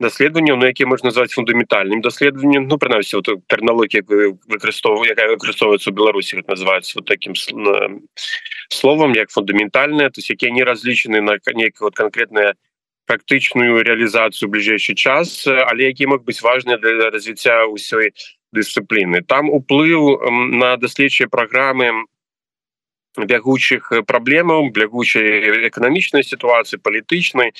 даследаванняў 0.00 0.56
на 0.56 0.66
які 0.66 0.84
можна 0.84 1.08
назвать 1.08 1.32
фундаментальным 1.32 2.00
даследаваннем 2.00 2.66
ну 2.68 2.78
прынамсі 2.78 3.16
вот 3.16 3.28
тэрналогія 3.46 4.02
выкарыстоўваю 4.06 5.10
якая 5.10 5.28
выкарыстоўваецца 5.34 5.90
у 5.90 5.94
беларусі 5.94 6.42
называется 6.46 6.98
вот 6.98 7.06
таким 7.06 7.34
словом 8.68 9.12
як 9.12 9.30
фундаментальная 9.30 10.10
то 10.10 10.18
есть 10.18 10.30
якія 10.30 10.52
не 10.52 10.64
разлічаны 10.64 11.20
на 11.20 11.38
нейкую 11.54 11.86
вот 11.86 11.96
конкретная 11.96 12.54
практычную 13.06 13.82
реалізацыю 13.82 14.50
бліжэйший 14.50 14.94
час 14.94 15.46
але 15.46 15.90
які 15.90 16.06
мог 16.06 16.24
быть 16.24 16.42
важны 16.42 16.78
для 16.78 17.10
развіцця 17.10 17.66
ўсёй 17.66 18.14
дысцыпліны 18.52 19.22
там 19.22 19.50
уплыў 19.50 20.18
на 20.30 20.76
даследчыя 20.76 21.28
праграмы 21.28 22.06
бягучых 23.16 23.92
праблемаў 24.06 24.70
бягучай 24.72 25.68
эканамічнай 25.68 26.24
сітуацыі 26.24 26.80
палітычнай 26.80 27.52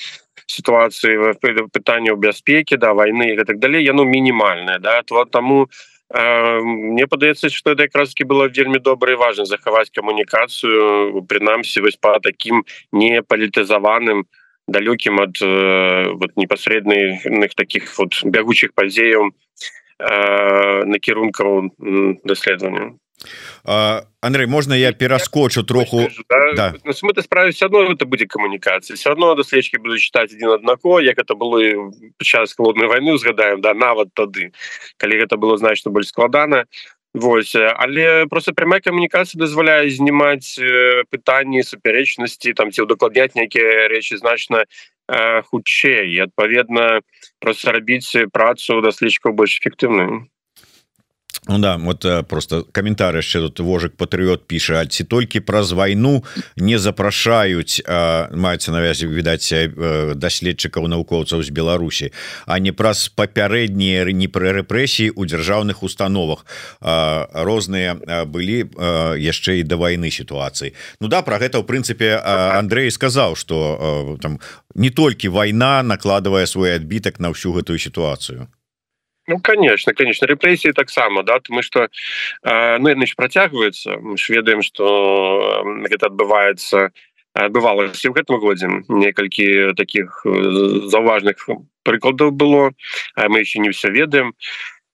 сітуацыі 0.47 1.37
пытанняў 1.71 2.17
бяспекі 2.17 2.77
да 2.77 2.93
войны 2.93 3.33
і 3.33 3.43
так 3.45 3.59
далей 3.59 3.83
яно 3.83 4.03
мінімальная 4.05 4.79
да. 4.79 5.01
То 5.03 5.25
таму 5.25 5.69
мне 6.13 7.07
падаецца 7.07 7.49
что 7.49 7.71
это 7.71 7.83
якраз-кі 7.83 8.23
было 8.23 8.47
вельмі 8.47 8.79
добра 8.79 9.13
і 9.13 9.21
важна 9.21 9.45
захаваць 9.45 9.89
камунікацыю 9.89 11.21
прынамсі 11.29 11.81
вось 11.81 11.97
по 11.97 12.19
таким 12.19 12.65
не 12.91 13.21
палітызаваным 13.21 14.25
далёкім 14.67 15.21
ад 15.21 15.37
вот 16.17 16.37
непасрэдных 16.37 17.55
таких 17.55 17.97
вот 17.97 18.23
бягучых 18.23 18.73
падзеяў 18.73 19.31
накірункаў 19.99 21.71
даследавання 22.23 22.97
Андрей 24.21 24.47
можна 24.47 24.73
я 24.73 24.91
пераскочу 24.91 25.63
троху? 25.63 26.09
да? 26.55 26.75
Мы 26.83 27.21
справе 27.21 27.51
все 27.51 27.65
одно 27.65 27.91
это 27.91 28.05
будзе 28.05 28.27
камунікацыя 28.27 28.95
все 28.95 29.11
одно 29.11 29.35
даследчики 29.35 29.77
буду 29.77 29.97
читать 29.97 30.33
один 30.33 30.49
однако 30.49 30.99
як 30.99 31.17
это 31.17 31.35
было 31.35 31.91
час 32.21 32.53
холодной 32.53 32.87
войны 32.87 33.13
узгадаем 33.13 33.61
да 33.61 33.73
нават 33.73 34.13
тады. 34.13 34.51
Калі 34.97 35.19
гэта 35.19 35.37
было 35.37 35.57
значно 35.57 35.91
больш 35.91 36.07
складана. 36.07 36.65
Вось 37.13 37.55
але 37.55 38.25
просто 38.25 38.53
прямая 38.53 38.81
камунікацыя 38.81 39.39
дазваляе 39.39 39.89
знімаць 39.89 40.57
пытанні 41.13 41.63
супярэчнасці 41.63 42.53
там 42.53 42.71
ці 42.71 42.81
удакладняць 42.81 43.35
нейкія 43.35 43.87
рэчы 43.87 44.17
значна 44.17 44.65
хутчэй 45.07 46.19
адпаведна 46.25 47.01
просто 47.39 47.71
рабіць 47.71 48.11
працу 48.33 48.81
даследчыкаў 48.81 49.37
больш 49.37 49.61
эфектыўную 49.61 50.32
Ну 51.47 51.59
да 51.59 51.77
вот 51.77 52.05
э, 52.05 52.23
просто 52.23 52.63
каментар 52.71 53.15
яшчэ 53.15 53.43
тут 53.43 53.59
вожык 53.59 53.99
патрыот 53.99 54.47
піша 54.47 54.85
ці 54.87 55.03
толькі 55.03 55.43
праз 55.43 55.75
вайну 55.75 56.23
не 56.55 56.79
запрашаюць 56.79 57.83
маецца 58.31 58.71
навязе 58.71 59.11
відаць 59.11 59.51
э, 59.51 60.15
даследчыкаў 60.15 60.87
навукоўцаў 60.87 61.43
з 61.43 61.51
Беларусі 61.51 62.11
а 62.47 62.59
не 62.63 62.71
праз 62.71 63.11
папярэднія 63.11 64.07
не 64.15 64.31
пры 64.31 64.55
рэпрэсіі 64.63 65.11
у 65.19 65.27
дзяржаўных 65.27 65.83
установах 65.83 66.47
розныя 66.79 67.99
былі 68.23 68.71
яшчэ 69.19 69.59
і 69.59 69.67
да 69.67 69.75
вайны 69.75 70.15
сітуацыі 70.15 70.71
Ну 71.03 71.11
да 71.11 71.27
про 71.27 71.43
гэта 71.43 71.59
ў 71.59 71.67
прынцыпе 71.67 72.23
Андрей 72.55 72.87
сказаў 72.87 73.35
что 73.35 74.15
там 74.23 74.39
не 74.75 74.89
толькі 74.89 75.27
вайна 75.27 75.83
накладывае 75.83 76.47
свой 76.47 76.79
адбітак 76.79 77.19
на 77.19 77.35
ўсю 77.35 77.51
гэтую 77.51 77.79
сітуацыю 77.83 78.47
Ну 79.27 79.39
конечно 79.39 79.93
конечно. 79.93 80.27
Рэпрэсіі 80.27 80.73
таксама 80.73 81.23
да. 81.23 81.39
Мы 81.49 81.63
что 81.63 81.87
э, 82.43 82.77
ну 82.77 82.89
яны 82.89 83.05
працягваюцца 83.15 83.97
мы 83.97 84.17
ж 84.17 84.29
ведаем 84.29 84.61
что 84.61 85.63
гэта 85.87 86.07
адбываецца 86.07 86.91
адбывалася 87.33 88.09
в 88.09 88.13
гэтым 88.13 88.39
годзе 88.39 88.67
некалькі 88.87 89.73
таких 89.75 90.21
заўважных 90.23 91.49
прыкладаў 91.83 92.31
было. 92.31 92.71
А 93.15 93.29
мы 93.29 93.39
еще 93.39 93.59
не 93.59 93.71
все 93.71 93.89
ведаем. 93.89 94.35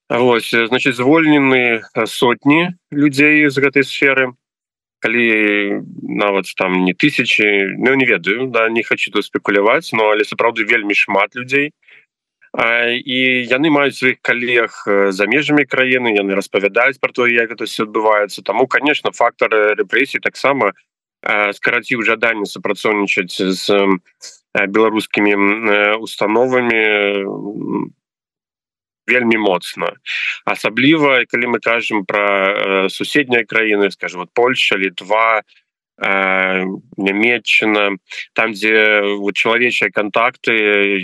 Вось 0.10 0.50
значит 0.52 0.96
звольнены 0.96 1.84
сотні 2.06 2.76
людзей 2.92 3.50
з 3.50 3.58
гэтай 3.60 3.84
сферы. 3.84 4.34
Калі 5.00 5.80
нават 6.04 6.46
там 6.58 6.84
не 6.84 6.94
тысячи 6.94 7.72
Ну 7.78 7.96
не 7.96 8.06
ведаю 8.06 8.48
да 8.48 8.70
не 8.70 8.84
хочу 8.84 9.12
тут 9.12 9.26
спекуляваць 9.26 9.94
но 9.94 10.10
але 10.12 10.24
сапраўды 10.24 10.64
вельмі 10.64 10.94
шмат 10.94 11.36
людзей 11.36 11.72
і 12.58 13.20
яны 13.46 13.70
маюць 13.70 13.98
сваіх 13.98 14.18
калег 14.26 14.74
за 15.14 15.26
межамі 15.30 15.66
краіны 15.70 16.16
яны 16.18 16.34
распавядаюць 16.34 16.98
про 16.98 17.14
то 17.14 17.28
як 17.28 17.52
это 17.52 17.66
все 17.66 17.84
адбываецца. 17.84 18.42
Тому 18.42 18.68
конечно 18.68 19.12
фактор 19.12 19.54
рэпрэсій 19.78 20.20
таксама 20.20 20.74
скараціў 21.22 22.02
жаданне 22.02 22.46
супрацоўнічаць 22.46 23.38
з 23.38 23.66
беларускімі 24.56 26.00
установамі 26.02 26.82
вельмі 29.10 29.38
моцна. 29.38 29.94
Асабліва 30.46 31.26
калі 31.30 31.54
мы 31.54 31.60
кажам 31.60 32.06
про 32.06 32.90
суседнія 32.90 33.46
краіны 33.46 33.92
скажем 33.92 34.26
вот 34.26 34.30
Польша 34.34 34.78
літва 34.78 35.44
нямметчына 36.00 37.98
там 38.34 38.54
дзе 38.54 39.02
вот 39.20 39.36
чалавечыя 39.36 39.92
контакты 39.92 40.54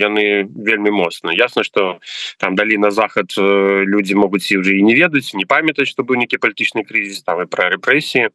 яны 0.00 0.48
вельмі 0.48 0.90
моцна 0.90 1.30
ясно 1.36 1.64
что 1.64 2.00
там 2.38 2.56
далі 2.56 2.78
на 2.78 2.90
захад 2.90 3.32
люди 3.36 4.14
могуць 4.14 4.50
і 4.50 4.58
уже 4.58 4.76
і 4.78 4.82
не 4.82 4.94
ведаць 4.94 5.34
не 5.34 5.44
памятаць 5.44 5.88
что 5.88 6.02
быў 6.02 6.16
нейкі 6.16 6.40
палітычны 6.40 6.84
кризис 6.84 7.22
там 7.22 7.42
і 7.42 7.46
про 7.46 7.68
рэпрэсіі 7.76 8.30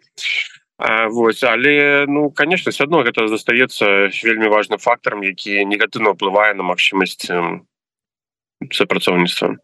Вось 1.10 1.44
але 1.44 2.06
ну 2.08 2.32
конечно 2.32 2.72
все 2.72 2.86
одно 2.86 3.04
гэта 3.04 3.28
застаецца 3.28 4.10
вельмі 4.24 4.50
важным 4.50 4.80
фактарам 4.82 5.22
які 5.22 5.66
негатыўна 5.66 6.18
ўплывае 6.18 6.54
на 6.58 6.66
магчымасць 6.66 7.30
супрацоўніцтва 8.70 9.62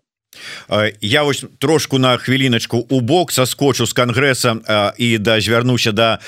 я 1.01 1.23
вось 1.23 1.45
трошку 1.59 1.99
на 1.99 2.17
хвіліначку 2.17 2.77
у 2.77 3.01
бок 3.01 3.31
саскочу 3.31 3.85
з 3.85 3.93
кангрэса 3.93 4.93
і 4.97 5.17
да 5.17 5.41
звярнуся 5.41 5.91
да 5.91 6.19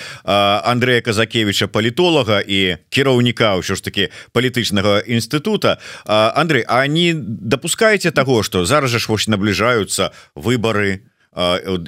Андрея 0.63 1.01
казакевича 1.01 1.67
палітолага 1.67 2.41
і 2.41 2.77
кіраўніка 2.89 3.59
ўсё 3.59 3.75
ж 3.75 3.83
таки 3.83 4.09
палітычнага 4.31 5.03
інстытута 5.03 5.77
Андрей 6.05 6.65
А 6.67 6.87
не 6.87 7.13
допускаеце 7.13 8.11
того 8.11 8.43
что 8.43 8.65
зараз 8.65 8.91
жа 8.91 8.99
ж 8.99 9.05
вось 9.09 9.27
набліжаюцца 9.27 10.11
выборы 10.35 10.99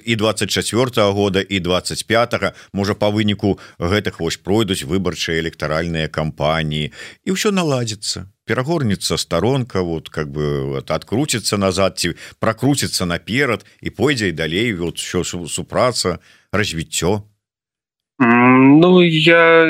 і 0.06 0.16
24 0.16 0.86
-го 0.86 1.12
года 1.12 1.44
і 1.50 1.60
25 1.60 2.34
-го. 2.34 2.52
можа 2.74 2.94
по 2.94 3.10
выніку 3.10 3.60
гэтых 3.80 4.20
вось 4.20 4.38
пройдуць 4.38 4.84
выбарчыя 4.86 5.40
электаральныя 5.42 6.08
кампаніі 6.08 6.92
і 7.26 7.32
ўсё 7.32 7.52
наладзіцца 7.52 8.26
перагорнется 8.52 9.16
сторонка 9.16 9.82
вот 9.82 10.10
как 10.10 10.30
бы 10.30 10.66
вот, 10.66 10.92
открутится 10.92 11.56
назад 11.56 12.00
ці 12.00 12.16
прокрутится 12.40 13.06
наперад 13.06 13.66
і 13.82 13.90
пойдзе 13.90 14.28
і 14.28 14.32
далей 14.32 14.74
вот 14.74 14.98
все 14.98 15.24
супраца 15.24 16.20
развіццё 16.52 17.24
Ну 18.20 19.02
я 19.02 19.66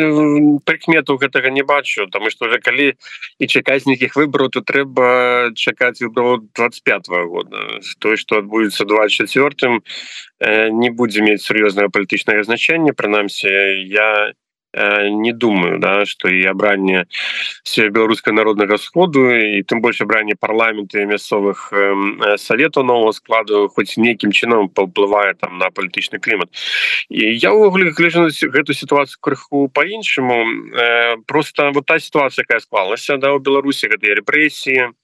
прыкмету 0.66 1.16
гэтага 1.22 1.54
не 1.54 1.62
бачу 1.62 2.08
тому 2.10 2.30
что 2.32 2.46
уже 2.50 2.58
калі 2.58 2.98
і 3.38 3.48
чакаць 3.48 3.86
нейкіх 3.86 4.18
выбораў 4.18 4.50
то 4.50 4.66
трэба 4.66 5.54
чакаць 5.54 6.02
выбору 6.02 6.42
25 6.58 7.10
-го 7.10 7.28
года. 7.30 7.58
Той 8.00 8.18
что 8.18 8.42
адбудзецца 8.42 8.86
24 8.86 9.80
не 10.74 10.90
будзе 10.90 11.22
мець 11.22 11.46
сур'ёзнае 11.46 11.94
палітычнае 11.94 12.44
значэнне 12.44 12.98
прынамсі 12.98 13.48
я 13.94 14.34
Э, 14.41 14.41
не 14.74 15.34
думаю 15.34 15.80
да 15.80 16.06
что 16.06 16.30
і 16.30 16.46
абранне 16.46 17.06
все 17.64 17.90
беларускай 17.90 18.34
народнага 18.34 18.78
сходу 18.78 19.28
і 19.30 19.64
тым 19.64 19.82
больш 19.82 20.02
абранне 20.02 20.36
парламенты 20.40 21.06
мясцовых 21.06 21.74
э, 21.74 22.38
советаў 22.38 22.84
нового 22.84 23.12
складу 23.12 23.68
хоць 23.68 23.98
нейкім 23.98 24.32
чынам 24.32 24.70
паўплывае 24.70 25.36
там 25.36 25.58
на 25.58 25.70
палітычны 25.70 26.20
клімат 26.20 26.50
і 27.10 27.36
я 27.36 27.52
увогуле 27.52 27.92
гляжу 27.92 28.32
гэту 28.32 28.74
сітуацыю 28.74 29.20
крыху 29.20 29.68
по-іншаму 29.68 30.46
э, 30.72 31.18
просто 31.28 31.72
вот 31.72 31.86
та 31.86 32.00
сітуацыя 32.00 32.48
якая 32.48 32.60
склалася 32.60 33.18
да 33.18 33.34
у 33.36 33.40
беларусі 33.40 33.92
гэтыя 33.92 34.16
рэпрэсіі 34.24 34.96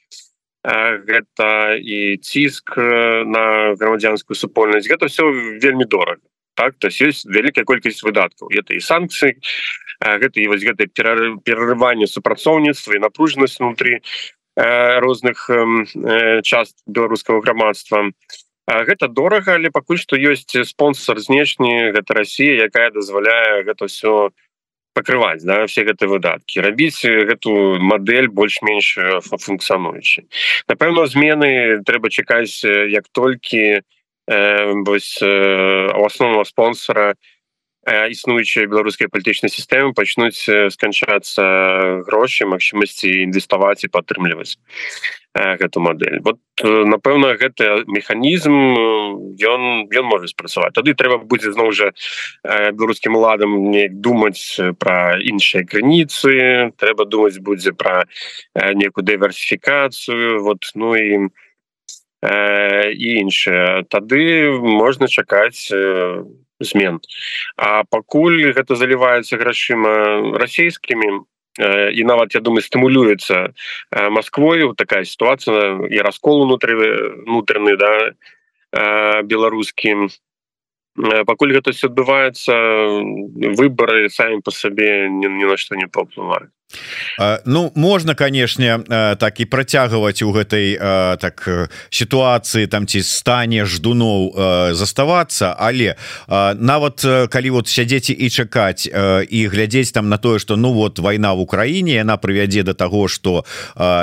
гэта 0.63 1.75
і 1.80 2.17
ціск 2.17 2.75
на 2.77 3.75
грамадзянскую 3.75 4.36
супольнасць 4.36 4.88
гэта 4.88 5.08
все 5.08 5.23
вельмі 5.60 5.86
дорага 5.86 6.23
так 6.58 6.76
то 6.80 6.89
есть 6.89 7.26
вялікая 7.30 7.63
колькасць 7.63 8.02
выдаткаў 8.02 8.50
это 8.50 8.74
і 8.74 8.82
санкцыі 8.82 9.38
гэта 10.02 10.41
і 10.41 10.50
вось 10.50 10.65
гэта 10.65 10.89
перарыванне 10.89 12.10
супрацоўніцтва 12.10 12.98
і 12.98 13.04
напружанасць 13.06 13.62
внутри 13.62 14.02
розных 14.58 15.46
част 16.41 16.82
беларускага 16.89 17.46
грамадства 17.46 18.10
гэта 18.65 19.08
дорага 19.08 19.54
але 19.62 19.70
пакуль 19.70 20.02
што 20.02 20.17
ёсць 20.17 20.58
спонсор 20.65 21.22
знешні 21.22 21.93
гэта 21.93 22.17
Росія 22.17 22.65
якая 22.65 22.89
дазваляе 22.89 23.63
гэта 23.70 23.86
все 23.86 24.34
покрываць 24.98 25.46
да, 25.46 25.70
все 25.70 25.86
гэты 25.86 26.10
выдаткі 26.10 26.65
рабіць 26.65 27.06
гэту 27.06 27.78
модель 27.78 28.34
больш-менш 28.34 29.22
функцыянуючы 29.30 30.26
напэўна 30.74 31.06
змены 31.06 31.86
трэба 31.86 32.10
чакаць 32.10 32.65
як 32.65 33.06
толькі 33.13 33.86
у 33.86 33.96
вось 34.27 35.21
у 35.23 36.03
основного 36.05 36.43
спонсора 36.43 37.15
існуючыя 37.87 38.67
беларускай 38.67 39.07
палітычнай 39.07 39.47
сістэмы 39.47 39.95
пачнуць 39.95 40.43
сканчацца 40.75 42.03
грошы 42.03 42.43
магчымасці 42.43 43.07
інвеставаць 43.23 43.87
і 43.87 43.91
падтрымліваць 43.93 44.59
гэту 45.37 45.79
модель. 45.79 46.19
Вот 46.23 46.39
напэўна 46.63 47.37
гэты 47.37 47.85
механізм 47.87 48.51
ён 49.37 49.87
ён 49.87 50.05
можа 50.09 50.27
спрацаваць 50.27 50.73
тады 50.73 50.97
трэба 50.97 51.21
будзе 51.23 51.53
зноў 51.53 51.71
жа 51.71 51.93
беларускім 52.43 53.15
уладам 53.15 53.71
не 53.71 53.87
думаць 53.87 54.57
пра 54.81 55.21
іншыя 55.21 55.63
крыніцы 55.63 56.73
трэба 56.75 57.05
думаць 57.05 57.37
будзе 57.39 57.71
пра 57.71 58.03
некую 58.55 59.05
дыверсіфікацыю 59.05 60.41
вот 60.41 60.71
ну 60.75 60.95
і 60.97 61.29
і 62.23 63.08
іншае 63.21 63.84
тады 63.93 64.49
можна 64.58 65.08
чакаць 65.08 65.69
змен. 66.60 66.99
А 67.58 67.84
пакуль 67.86 68.53
гэта 68.53 68.75
заліваецца 68.75 69.38
грашыма 69.38 70.34
расійскімі 70.41 71.21
і 71.93 72.03
нават 72.03 72.34
я 72.34 72.41
думаю 72.41 72.62
стымулюецца 72.62 73.53
Масквою 74.10 74.73
такая 74.73 75.06
сітуацыя 75.06 75.89
і 75.89 75.97
раскол 76.06 76.45
унутры 76.45 76.77
унутраны 77.25 77.77
да 77.77 77.93
беларускім 79.23 80.10
пакуль 80.97 81.53
гэта 81.53 81.73
все 81.73 81.89
адбываецца 81.89 82.53
выборы 83.58 84.10
самі 84.10 84.41
по 84.41 84.51
сабе 84.51 85.10
ні, 85.10 85.30
ні 85.30 85.45
на 85.45 85.58
што 85.58 85.77
не 85.77 85.86
паўплываюць 85.86 86.57
Ну 87.45 87.71
можна 87.75 88.15
канешне 88.15 88.80
так 89.19 89.39
і 89.39 89.45
працягваць 89.45 90.21
у 90.21 90.32
гэтай 90.36 90.75
так 91.17 91.47
сітуацыі 91.89 92.67
там 92.67 92.88
ці 92.88 93.01
стане 93.03 93.65
ждуноў 93.65 94.36
заставацца 94.75 95.56
але 95.56 95.95
нават 96.27 97.01
калі 97.32 97.49
вот 97.49 97.67
сядзець 97.67 98.12
і 98.12 98.27
чакаць 98.30 98.86
і 98.86 99.39
глядзець 99.47 99.91
там 99.91 100.10
на 100.10 100.17
тое 100.17 100.39
что 100.39 100.56
ну 100.56 100.73
вот 100.73 100.99
вайна 100.99 101.34
в 101.34 101.39
Украіне 101.39 102.03
яна 102.03 102.17
прывядзе 102.17 102.63
до 102.63 102.73
того 102.73 103.08
что 103.08 103.45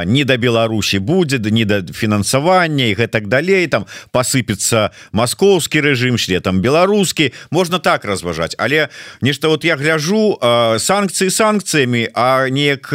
не 0.07 0.25
да 0.25 0.37
Беларусі 0.37 0.99
будзе 0.99 1.39
не 1.39 1.65
да 1.65 1.85
фінансавання 1.85 2.85
і 2.85 2.97
гэтак 2.97 3.29
далей 3.29 3.67
там 3.69 3.87
посыпецца 4.11 4.91
маскоўскі 5.13 5.81
рэжым 5.85 6.19
шле 6.19 6.41
там 6.41 6.61
беларускі. 6.61 7.33
Можна 7.51 7.79
так 7.79 8.05
разважаць. 8.05 8.55
Але 8.59 8.89
нешта 9.21 9.49
вот 9.49 9.65
я 9.65 9.77
гляжу 9.77 10.39
санкцыі 10.79 11.31
санкцыямі 11.31 12.09
а 12.15 12.49
неяк 12.55 12.95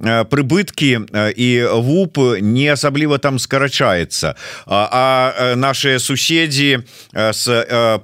прыбыткі 0.00 0.90
і 1.36 1.48
вуп 1.84 2.18
не 2.40 2.72
асабліва 2.72 3.18
там 3.20 3.38
скарачаецца. 3.38 4.34
А 4.66 5.54
наши 5.56 5.98
суседзі 5.98 6.80
с 7.12 7.44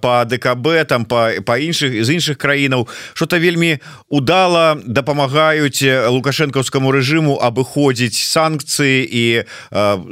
по 0.00 0.24
ДКБ 0.28 0.84
там 0.84 1.04
по 1.04 1.32
па 1.44 1.56
іншых 1.56 2.04
з 2.04 2.08
іншых 2.12 2.36
краінаў 2.36 2.88
что-то 3.14 3.40
вельмі 3.40 3.80
удала 4.08 4.76
дапамагаюць 4.84 5.82
лукашэнкаўскаму 6.12 6.92
рэжыму 6.92 7.40
абыходзіць 7.40 8.20
санкцыі 8.20 9.00
і 9.08 9.24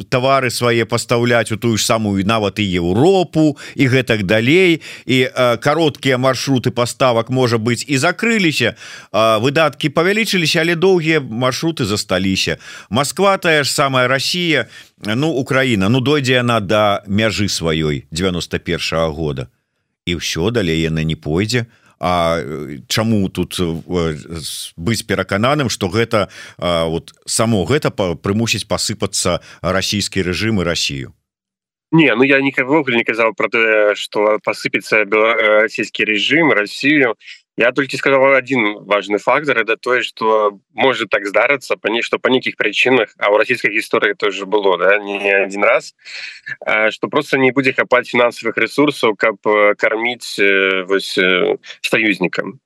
товары 0.09 0.51
свае 0.51 0.89
пастаўляць 0.89 1.53
у 1.53 1.61
тую 1.61 1.77
ж 1.77 1.85
самую 1.85 2.25
нават 2.25 2.59
і 2.59 2.67
Еўропу 2.81 3.59
і 3.75 3.85
гэтак 3.89 4.23
далей. 4.25 4.81
І 5.07 5.29
кароткія 5.61 6.19
маршруты 6.19 6.71
поставак 6.71 7.31
можа 7.31 7.59
быть 7.59 7.85
і 7.89 7.99
закрыліся. 7.99 8.75
Выдаткі 9.13 9.89
павялічыліся 9.91 10.63
але 10.63 10.78
доўгія 10.79 11.21
маршруты 11.21 11.85
засталіся 11.85 12.59
Москва 12.91 13.37
тая 13.39 13.65
ж 13.65 13.71
самая 13.71 14.09
Россия. 14.09 14.69
Ну 15.05 15.31
Украина. 15.31 15.89
Ну 15.89 16.01
дойдзе 16.01 16.41
яна 16.41 16.61
до 16.61 17.03
мяжы 17.07 17.49
сваёй 17.49 18.07
91 18.11 18.79
-го 18.79 19.13
года. 19.13 19.49
І 20.07 20.17
ўсё 20.17 20.51
далей 20.51 20.81
яна 20.81 21.05
не 21.05 21.17
пойдзе 21.17 21.67
А 22.01 22.39
чаму 22.87 23.29
тут 23.29 23.59
быць 24.79 25.03
перакананым 25.03 25.69
что 25.69 25.89
гэта 25.89 26.31
вот 26.59 27.13
само 27.27 27.65
гэта 27.67 27.91
прымусіць 27.91 28.71
пасыпацца 28.71 29.43
расійскі 29.63 30.23
рэжым 30.23 30.63
і 30.63 30.65
Россию? 30.65 31.13
Не 31.91 32.15
ну 32.15 32.23
я 32.23 32.41
нікогогуле 32.41 32.97
не 32.97 33.05
казаў 33.05 33.35
про 33.35 33.49
тое 33.49 33.95
что 33.95 34.39
посыпется 34.45 35.05
расійскі 35.11 36.05
режим 36.05 36.53
Россию 36.53 37.17
я 37.59 37.73
только 37.73 37.97
сказал 37.97 38.35
один 38.35 38.85
важный 38.85 39.19
фактор 39.19 39.59
это 39.59 39.77
тое 39.77 40.03
что 40.03 40.59
может 40.75 41.11
так 41.11 41.27
здарыцца 41.27 41.77
по 41.77 41.89
ней 41.89 42.03
что 42.03 42.19
по 42.19 42.29
нейкіх 42.29 42.57
причинах 42.57 43.15
а 43.19 43.31
у 43.31 43.37
российской 43.37 43.73
гісторыі 43.73 44.15
тоже 44.15 44.47
было 44.47 44.79
да 44.79 44.99
не 44.99 45.19
один 45.31 45.65
раз 45.65 45.95
что 46.91 47.09
просто 47.09 47.37
не 47.37 47.51
будзе 47.51 47.73
хапаць 47.73 48.09
фінансавых 48.09 48.57
ресурсаў 48.57 49.17
каб 49.17 49.37
кормить 49.77 50.39
вось 50.87 51.19
союзнікам 51.83 52.61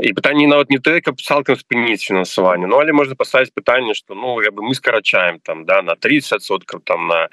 і 0.00 0.12
пытанне 0.16 0.48
нават 0.48 0.70
не 0.70 0.78
тое 0.78 1.00
каб 1.04 1.20
цалкам 1.20 1.56
спыніць 1.56 2.08
фінансаванне 2.08 2.66
Ну 2.66 2.80
але 2.80 2.92
можна 2.92 3.14
паставіць 3.14 3.52
пытанне 3.52 3.92
что 3.92 4.14
ну 4.14 4.40
я 4.40 4.50
бы 4.50 4.62
мы 4.62 4.74
скарачаем 4.74 5.38
там 5.40 5.66
да 5.66 5.82
на 5.82 6.00
30соткаў 6.00 6.80
там 6.80 7.08
на 7.08 7.28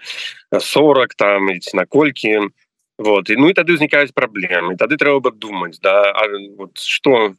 40 0.59 1.15
там 1.15 1.47
на 1.73 1.85
колькі 1.85 2.39
то 2.39 2.70
вот 3.01 3.29
і 3.29 3.35
ну 3.35 3.49
і 3.49 3.57
тады 3.57 3.73
узнікаюць 3.73 4.13
праблемы 4.13 4.77
тады 4.77 4.97
трэба 5.01 5.33
думаць 5.33 5.81
да 5.81 6.05
а, 6.13 6.29
вот 6.57 6.77
что 6.77 7.33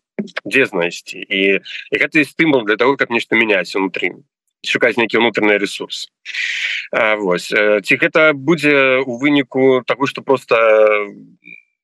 дзе 0.44 0.66
знайсці? 0.66 1.18
І, 1.18 1.62
і 1.90 1.94
гэта 1.98 2.24
стымул 2.24 2.66
для 2.66 2.76
того 2.76 2.96
как 2.96 3.10
нешта 3.10 3.36
мяняць 3.36 3.74
унутры 3.78 4.18
шукаць 4.62 4.96
нейкі 4.96 5.18
унутраны 5.18 5.58
ресурс. 5.58 6.06
А, 6.92 7.16
Вось 7.16 7.50
ці 7.50 7.94
гэта 7.98 8.32
будзе 8.34 9.02
у 9.06 9.18
выніку 9.18 9.82
таго 9.86 10.06
что 10.06 10.22
просто 10.22 10.58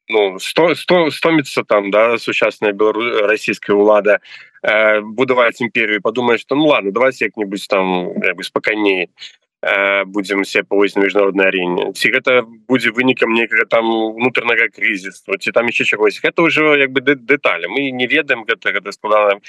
ну 0.08 0.38
100 0.38 0.74
100 0.74 1.10
стоміцца 1.10 1.64
там 1.64 1.90
да 1.90 2.18
сучасная 2.18 2.72
белару 2.72 3.26
расійская 3.28 3.76
ўлада 3.76 4.18
будаваць 5.02 5.60
імперію 5.60 6.02
падумаеш 6.02 6.40
что 6.40 6.54
ну 6.54 6.66
ладно 6.66 6.90
давайте 6.90 7.26
як-нибудь 7.26 7.66
там 7.68 8.14
бы 8.18 8.42
спакайней 8.42 9.10
а 9.60 10.04
будем 10.04 10.42
все 10.42 10.62
повозить 10.62 10.96
на 10.96 11.02
міжнародной 11.02 11.46
арене. 11.46 11.92
Ці 11.92 12.10
гэта 12.14 12.42
будзе 12.46 12.90
вынікам 12.90 13.34
некага 13.34 13.64
там 13.66 13.90
унутранага 13.90 14.68
кризису 14.68 15.36
ці 15.38 15.50
там 15.52 15.66
еще 15.66 15.84
чагось 15.84 16.20
это 16.22 16.42
уже 16.42 16.78
як 16.78 16.92
бы 16.92 17.00
детали. 17.00 17.66
Мы 17.66 17.90
не 17.90 18.06
ведаем 18.06 18.44
гэта 18.44 18.72
гэта 18.72 18.92
складана 18.92 19.40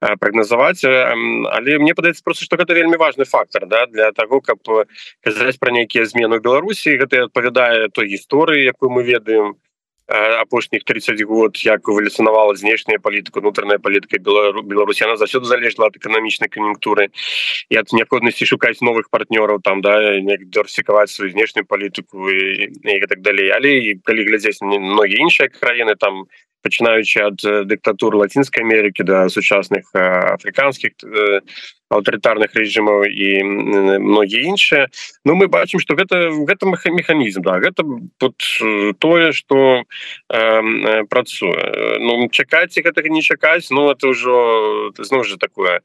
прогнозаваць 0.00 0.84
але 0.84 1.78
мне 1.78 1.94
падаецца 1.94 2.24
просто 2.24 2.44
что 2.44 2.56
гэта 2.56 2.72
вельмі 2.72 2.96
важный 2.96 3.26
фактор 3.26 3.66
да 3.66 3.86
для 3.86 4.12
того 4.12 4.40
каб 4.40 4.58
казаць 5.20 5.58
про 5.58 5.70
нейкія 5.70 6.06
змены 6.06 6.40
Беларусі 6.40 6.96
гэта 6.96 7.28
адпавядае 7.28 7.88
той 7.88 8.08
гісторыі 8.08 8.64
якую 8.64 8.90
мы 8.90 9.02
ведаем. 9.02 9.54
то 9.54 9.67
апошніх 10.08 10.84
30 10.84 11.22
год 11.22 11.56
як 11.64 11.88
эволюцынавала 11.88 12.56
знешняя 12.56 12.98
палітыка 12.98 13.40
унутраная 13.40 13.78
палітыка 13.78 14.18
Беларусь 14.18 15.02
она 15.02 15.16
заўсёды 15.16 15.44
залежла 15.44 15.86
ад 15.86 15.96
эканамічнай 16.00 16.48
кан'юнктуры 16.48 17.12
і 17.68 17.76
ад 17.76 17.92
неабходнасці 17.92 18.48
шукаць 18.48 18.80
новых 18.80 19.12
партнёраў 19.12 19.60
там 19.60 19.80
да 19.84 20.16
дёрсікаваць 20.48 21.12
сваю 21.12 21.30
знешнюю 21.32 21.66
палітыку 21.68 22.30
і, 22.30 22.72
і 22.72 23.06
так 23.06 23.20
далей 23.20 23.52
але 23.52 24.00
калі 24.04 24.24
глядзець 24.24 24.64
многія 24.64 25.20
іншыя 25.20 25.52
краіны 25.52 25.94
там 26.00 26.24
пачынаючы 26.62 27.22
ад 27.22 27.38
дыктатуры 27.68 28.18
лацінскай 28.18 28.64
Амерыкі 28.64 29.04
да 29.04 29.28
сучасных 29.28 29.90
афрыканскіх 29.94 30.98
аўтарытарных 31.88 32.52
рэжымаў 32.52 33.08
і 33.08 33.28
многія 34.04 34.44
іншыя 34.52 34.88
Ну 35.24 35.34
мы 35.34 35.48
бачым 35.48 35.80
что 35.80 35.94
гэта 35.96 36.30
гэта 36.44 36.68
механізм 36.68 37.42
да 37.42 37.58
гэта 37.58 37.84
тут 38.18 38.36
тое 38.98 39.32
что 39.32 39.84
э, 40.28 41.04
працуе 41.08 41.96
Ну 42.00 42.28
чакайце 42.28 42.82
гэтага 42.82 43.08
не 43.08 43.22
чакаць 43.22 43.70
Ну 43.70 43.88
это 43.90 44.12
ўжо 44.12 44.92
зноў 44.98 45.24
же 45.24 45.38
такое 45.38 45.80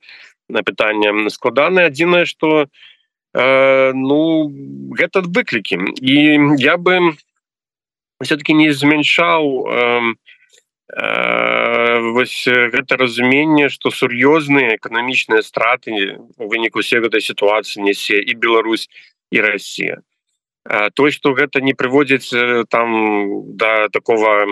на 0.50 0.64
пытанне 0.64 1.30
складанае. 1.30 1.88
Адзінае 1.88 2.26
что 2.26 2.68
э, 3.34 3.92
ну 3.94 4.52
гэта 4.92 5.22
выклікі. 5.22 5.80
І 6.02 6.40
я 6.60 6.78
бы 6.78 7.16
все-таки 8.22 8.54
не 8.54 8.72
змяншаў 8.72 9.68
э, 9.68 10.14
вось 10.95 12.45
гэта 12.45 12.97
разуменне 12.97 13.69
что 13.69 13.89
сур'ёзныя 13.89 14.77
эканамічныя 14.77 15.41
страты 15.41 16.21
у 16.38 16.47
выніку 16.47 16.86
все 16.86 17.01
гэтай 17.01 17.21
сітуацыі 17.21 17.82
несе 17.82 18.21
і 18.21 18.34
Беларусь 18.38 18.89
і 19.32 19.41
Россия. 19.41 20.01
Той 20.93 21.12
что 21.12 21.34
гэта 21.34 21.62
не 21.62 21.73
прыводзіць 21.73 22.29
там 22.69 23.58
до 23.58 23.89
да 23.89 23.89
такого 23.89 24.45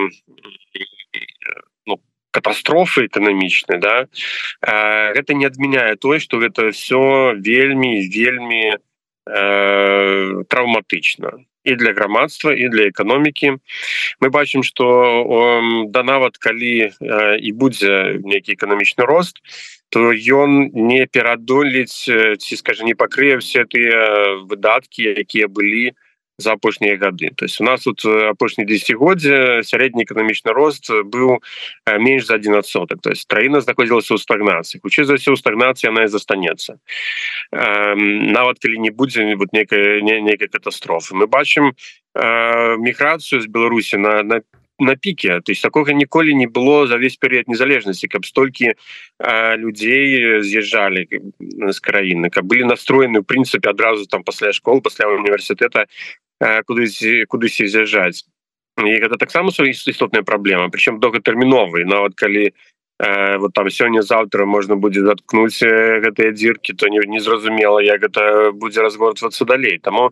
ну, 1.85 2.01
катастрофы 2.31 3.05
эканамічнай 3.05 3.77
да 3.77 4.07
гэта 5.13 5.37
не 5.37 5.45
адмяняе 5.45 5.95
той 5.95 6.19
что 6.19 6.41
гэта 6.41 6.71
все 6.71 7.37
вельмі 7.37 8.01
вельмі 8.09 8.81
э, 9.29 10.43
траўматычна 10.49 11.45
і 11.63 11.75
для 11.75 11.93
грамадства 11.93 12.53
і 12.53 12.69
для 12.69 12.89
эканомікі 12.89 13.57
мы 14.21 14.29
бачым 14.29 14.63
что 14.63 15.87
да 15.89 16.03
нават 16.03 16.37
калі 16.37 16.91
і 17.39 17.49
будзе 17.51 18.21
нейкі 18.23 18.57
эканамічны 18.57 19.05
рост 19.05 19.41
то 19.89 20.13
ён 20.13 20.71
не 20.73 21.05
перадолець 21.05 22.05
ці 22.37 22.53
скажа 22.55 22.83
не 22.83 22.95
пакрые 22.95 23.37
все 23.37 23.65
тыя 23.65 24.41
выдаткі 24.47 25.11
якія 25.25 25.47
былі 25.47 25.91
у 25.91 26.10
за 26.37 26.53
апошнія 26.53 26.97
гады. 26.97 27.29
То 27.35 27.45
есть 27.45 27.61
у 27.61 27.63
нас 27.63 27.83
тут 27.83 28.05
апошні 28.05 28.65
десятгоддзе 28.65 29.61
сярэдні 29.63 30.03
эканамічны 30.03 30.51
рост 30.53 30.89
быў 30.89 31.39
менш 31.85 32.25
за 32.25 32.35
один 32.35 32.55
адсотак 32.55 33.01
то 33.01 33.09
есть 33.09 33.27
краіна 33.27 33.61
знаходзілася 33.61 34.15
ў 34.15 34.19
стагнацыі 34.19 34.81
хутчэй 34.81 35.05
за 35.05 35.15
ўсё 35.19 35.35
стагнацыя 35.37 35.91
она 35.91 36.05
і 36.05 36.11
застанецца 36.11 36.79
нават 37.51 38.59
калі 38.59 38.79
не 38.79 38.89
будзе 38.89 39.35
вот 39.35 39.53
некая 39.53 40.01
не 40.01 40.21
нейкай 40.21 40.47
катастрофы 40.47 41.15
мы 41.15 41.27
бачым 41.27 41.73
міграцыю 42.15 43.41
з 43.41 43.47
беларусі 43.47 43.97
на 43.97 44.23
на 44.23 44.41
на 44.81 44.95
піке 44.95 45.41
то 45.45 45.51
есть 45.51 45.61
такога 45.61 45.93
ніколі 45.93 46.33
не 46.35 46.47
было 46.47 46.87
за 46.87 46.97
весь 46.97 47.17
перыяд 47.17 47.47
незалежнасці 47.47 48.07
каб 48.07 48.25
столькі 48.25 48.73
людзей 49.55 50.41
з'язджалі 50.41 51.07
з 51.71 51.77
краіны 51.79 52.29
каб 52.29 52.45
былі 52.45 52.65
настроены 52.65 53.21
в 53.21 53.29
прынцыпе 53.29 53.69
адразу 53.69 54.05
там 54.05 54.23
пасля 54.23 54.51
школ 54.51 54.81
пасля 54.81 55.07
універсітэта 55.07 55.85
кудысь 56.65 56.99
кудысь 57.29 57.61
з'язджаць 57.61 58.25
і 58.81 58.91
гэта 58.97 59.17
таксама 59.17 59.53
істотная 59.53 60.23
праблема 60.23 60.69
причем 60.69 60.99
доўгатэрміновы 60.99 61.85
нават 61.85 62.15
калі 62.15 62.51
вот 63.37 63.53
там 63.53 63.69
сёння 63.69 64.01
завтра 64.01 64.45
можна 64.45 64.75
будзе 64.75 65.01
заткнуць 65.01 65.61
гэтыя 65.61 66.33
дзіркі 66.33 66.73
то 66.73 66.87
не 66.87 66.99
незразумела 67.05 67.81
як 67.81 68.01
гэта 68.01 68.51
будзе 68.51 68.81
разгортвацца 68.81 69.45
далей 69.45 69.77
таму 69.77 70.11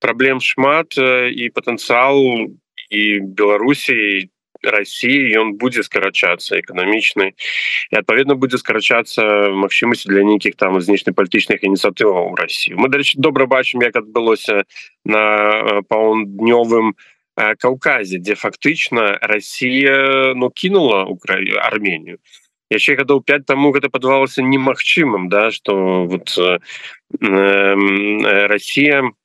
праблем 0.00 0.40
шмат 0.40 0.96
і 0.96 1.50
патэнцыял 1.52 2.48
і 2.90 3.20
беларусі 3.20 4.28
России 4.62 5.34
он 5.36 5.54
будзе 5.56 5.82
скарачацца 5.82 6.60
эканамічны 6.60 7.32
і 7.32 7.94
адпаведна 7.96 8.36
будзе 8.36 8.60
скарачацца 8.60 9.54
магчымасці 9.56 10.12
для 10.12 10.20
нейкіх 10.20 10.56
там 10.60 10.76
знешнепалітычных 10.80 11.64
ініцыятываў 11.64 12.32
у 12.32 12.36
России. 12.36 12.76
Мы 12.76 12.92
дарэчы 12.92 13.16
добра 13.16 13.46
бачым 13.46 13.80
як 13.80 13.96
адбылося 13.96 14.68
на 15.04 15.80
паўднёвым 15.88 16.92
Каўказе 17.40 18.18
дзе 18.18 18.34
фактычна 18.34 19.16
Россия 19.22 20.34
ну 20.34 20.50
кинула 20.50 21.06
Украю 21.08 21.56
Армению 21.64 22.20
яшчэ 22.70 22.94
гадоў 23.00 23.22
5 23.24 23.46
таму 23.46 23.72
гэта 23.72 23.88
падавалася 23.88 24.42
немагчымым 24.42 25.28
да 25.28 25.50
что 25.50 26.04
вот 26.04 26.36
э, 26.38 26.58
э, 27.20 28.46
Россия 28.46 29.02
не 29.02 29.19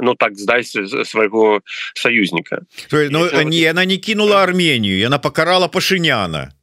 ну 0.00 0.14
так 0.14 0.36
здайся 0.38 0.86
свайго 1.04 1.60
союзника. 1.94 2.64
Ну, 2.90 3.42
не 3.44 3.64
она 3.64 3.84
не 3.84 3.98
кинула 3.98 4.42
Армению 4.42 4.98
яна 4.98 5.18
покарала 5.18 5.68
пашыняна 5.68 6.54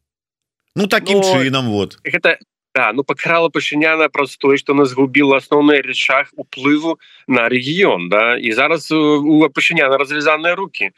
ну 0.75 0.87
таким 0.87 1.19
Но... 1.19 1.33
чынам 1.33 1.69
вот. 1.69 1.99
это 2.03 2.37
да, 2.75 2.93
ну 2.93 3.03
покарала 3.03 3.49
пашыняна 3.49 4.09
простой 4.09 4.57
что 4.57 4.73
нас 4.73 4.89
згубіла 4.89 5.37
асноўная 5.37 5.81
речах 5.81 6.29
уплыву 6.35 6.99
на 7.27 7.49
регион 7.49 8.09
да 8.09 8.37
і 8.37 8.51
зараз 8.51 8.91
у 8.91 9.49
пашыняна 9.49 9.97
развязанные 9.97 10.53
руки. 10.53 10.91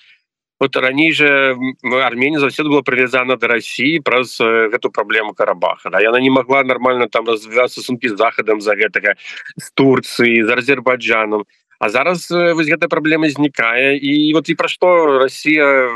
Вот 0.60 0.76
раней 0.76 1.14
же 1.14 1.56
Армения 1.84 2.38
заўсёды 2.38 2.68
была 2.68 2.82
привязана 2.82 3.38
до 3.38 3.48
России 3.48 4.00
праз 4.00 4.42
эту 4.42 4.92
проблему 4.92 5.34
карабаха 5.34 5.90
да? 5.90 6.00
она 6.00 6.20
не 6.20 6.30
могла 6.30 6.64
нормально 6.64 7.08
там 7.08 7.26
развиваться 7.26 7.82
сумки 7.82 8.08
с 8.08 8.18
заходом 8.18 8.60
за 8.60 8.76
гэтага 8.76 9.16
с 9.58 9.72
Турции 9.72 10.42
за 10.42 10.56
Азербайджаном 10.56 11.46
А 11.80 11.90
зараз 11.90 12.28
вось 12.32 12.68
гэтая 12.68 12.92
праблема 12.92 13.30
знікае 13.32 13.96
і 13.98 14.34
вот 14.36 14.50
і 14.52 14.56
пра 14.56 14.68
што 14.68 15.20
Росія 15.24 15.88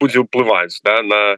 будзе 0.00 0.22
ўплываць 0.22 0.82
да, 0.84 1.02
на, 1.02 1.36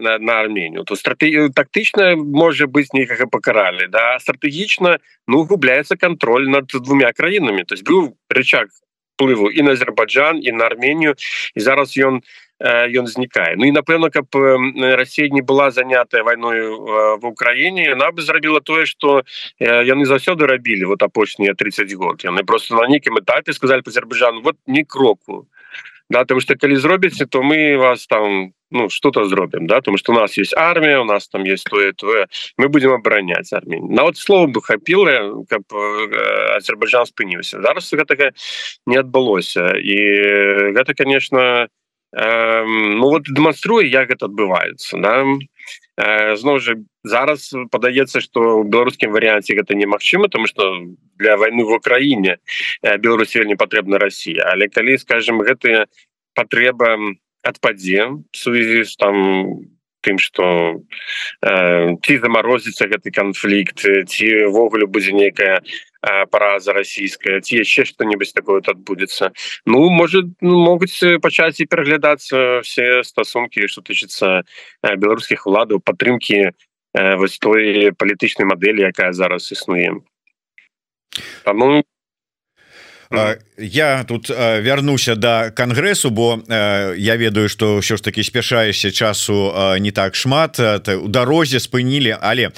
на, 0.00 0.18
на 0.18 0.32
арменію. 0.40 0.84
То 0.84 0.96
стратегію 0.96 1.50
тактычна 1.50 2.16
можа 2.16 2.66
быць 2.66 2.92
нейкага 2.92 3.26
пакаралі 3.26 3.88
да 3.92 4.18
стратэгічна 4.20 4.98
ну 5.28 5.44
губляецца 5.44 5.96
контроль 5.96 6.48
над 6.48 6.72
двумя 6.72 7.12
краінамі. 7.12 7.64
То 7.64 7.74
есть 7.74 7.84
быў 7.84 8.16
рычаг 8.28 8.68
плыву 9.16 9.50
і 9.50 9.62
на 9.62 9.72
Азербайджан 9.72 10.40
і 10.42 10.52
на 10.52 10.64
Арменію 10.64 11.14
і 11.54 11.60
зараз 11.60 11.96
ён 11.96 12.14
не 12.14 12.20
ён 12.62 13.06
знікае. 13.06 13.56
Ну 13.58 13.66
і 13.66 13.72
напэўна 13.74 14.10
каб 14.10 14.26
Россия 14.32 15.28
не 15.28 15.42
была 15.42 15.70
занятая 15.70 16.22
войною 16.22 17.18
в 17.18 17.26
Украіне 17.26 17.92
она 17.92 18.10
бы 18.12 18.22
зрабіла 18.22 18.60
тое 18.60 18.86
что 18.86 19.22
яны 19.58 20.06
заўсёды 20.06 20.46
рабілі 20.46 20.84
вот 20.84 21.02
апошнія 21.02 21.54
30 21.54 21.92
год. 21.94 22.24
Яны 22.24 22.44
просто 22.44 22.74
на 22.74 22.86
нейкім 22.86 23.18
этапе 23.18 23.52
сказали 23.52 23.82
Азербайджан 23.86 24.42
вот 24.42 24.56
не 24.66 24.84
кроку 24.84 25.46
да 26.10 26.18
потому 26.20 26.40
что 26.40 26.54
калі 26.56 26.76
зробіце 26.76 27.26
то 27.26 27.42
мы 27.42 27.76
вас 27.76 28.06
там 28.06 28.52
ну 28.70 28.90
что-то 28.90 29.24
зробім 29.24 29.66
да 29.66 29.76
потому 29.76 29.98
что 29.98 30.12
у 30.12 30.14
нас 30.14 30.38
есть 30.38 30.54
армія 30.56 31.00
у 31.00 31.04
нас 31.04 31.28
там 31.28 31.42
есть 31.44 31.64
тое 31.64 31.92
тое 31.92 32.26
мы 32.58 32.68
будем 32.68 32.92
абараняць 32.92 33.52
армію. 33.52 33.86
На 33.90 34.02
вот 34.02 34.16
слово 34.16 34.46
бы 34.46 34.62
хапіла 34.62 35.44
каб 35.48 35.62
Азербайджан 36.56 37.06
спыніўся. 37.06 37.62
Зараз 37.62 37.92
гэтага 37.94 38.30
не 38.86 38.96
адбылося. 38.98 39.74
І 39.74 39.98
гэта 40.76 40.94
конечно 40.94 41.38
не 41.38 41.81
Ну 42.12 43.08
вот 43.08 43.24
дэманструе 43.24 43.88
як 43.88 44.12
гэта 44.12 44.28
адбываецца 44.28 45.00
да? 45.00 45.24
зноў 46.36 46.60
жа 46.60 46.76
зараз 47.04 47.52
падаецца 47.72 48.20
што 48.20 48.62
беларускім 48.64 49.12
варыянце 49.12 49.56
гэта 49.56 49.74
немагчыма 49.74 50.28
тому 50.28 50.46
что 50.46 50.92
для 51.16 51.36
войны 51.36 51.64
в 51.64 51.72
Украіне 51.72 52.36
Беларусі 52.82 53.40
вельмі 53.40 53.56
патрэбна 53.56 53.98
Россия 53.98 54.44
але 54.52 54.68
калі 54.68 54.98
скажем 54.98 55.40
гэтыя 55.40 55.86
патрэба 56.34 57.16
адпадзе 57.42 58.24
сувязі 58.32 58.84
там 58.98 59.16
тым 60.02 60.18
что 60.18 60.82
э, 61.40 61.96
ці 62.02 62.18
замарозіцца 62.18 62.90
гэты 62.90 63.14
канфлікт 63.14 63.86
ці 64.10 64.28
ввогуле 64.50 64.86
будзе 64.86 65.14
нейкая 65.16 65.62
параза 66.02 66.74
расійская 66.74 67.38
ці 67.40 67.62
яшчэ 67.62 67.86
что-нибудь 67.86 68.34
такое 68.34 68.58
адбудзецца. 68.58 69.30
Ну 69.64 69.88
может 69.88 70.34
ну, 70.42 70.58
могуць 70.58 70.98
пачаць 71.22 71.62
і 71.62 71.70
пераглядацца 71.70 72.60
все 72.66 73.06
стасункі 73.06 73.70
что 73.70 73.86
тычыцца 73.86 74.42
беларускіх 74.82 75.46
уладаў 75.46 75.78
падтрымки 75.78 76.50
вось 76.92 77.38
той 77.38 77.94
палітычнай 77.94 78.50
мадэлі 78.50 78.90
якая 78.90 79.14
зараз 79.14 79.46
існуе. 79.54 80.02
Таму 81.46 81.86
я 83.58 84.04
тут 84.04 84.28
вярнуся 84.28 85.14
до 85.14 85.52
кангрэсу 85.54 86.10
бо 86.10 86.40
я 86.48 87.16
ведаю 87.16 87.48
что 87.48 87.78
ўсё 87.78 87.96
ж 87.96 88.02
таки 88.02 88.22
спяшаешся 88.22 88.90
часу 88.90 89.52
не 89.78 89.90
так 89.90 90.14
шмат 90.14 90.58
у 90.58 91.08
дарозе 91.08 91.60
спынілі 91.60 92.16
але 92.20 92.50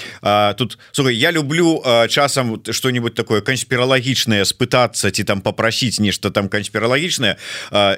тут 0.57 0.79
слухай, 0.93 1.17
я 1.17 1.33
люблю 1.33 1.83
часам 2.09 2.63
что-нибудь 2.71 3.15
такое 3.15 3.41
канспіралагічнае 3.41 4.45
спытацца 4.45 5.11
ці 5.11 5.25
там 5.25 5.41
попросіць 5.41 6.01
нешта 6.01 6.31
там 6.31 6.49
канспіралагічнае 6.49 7.37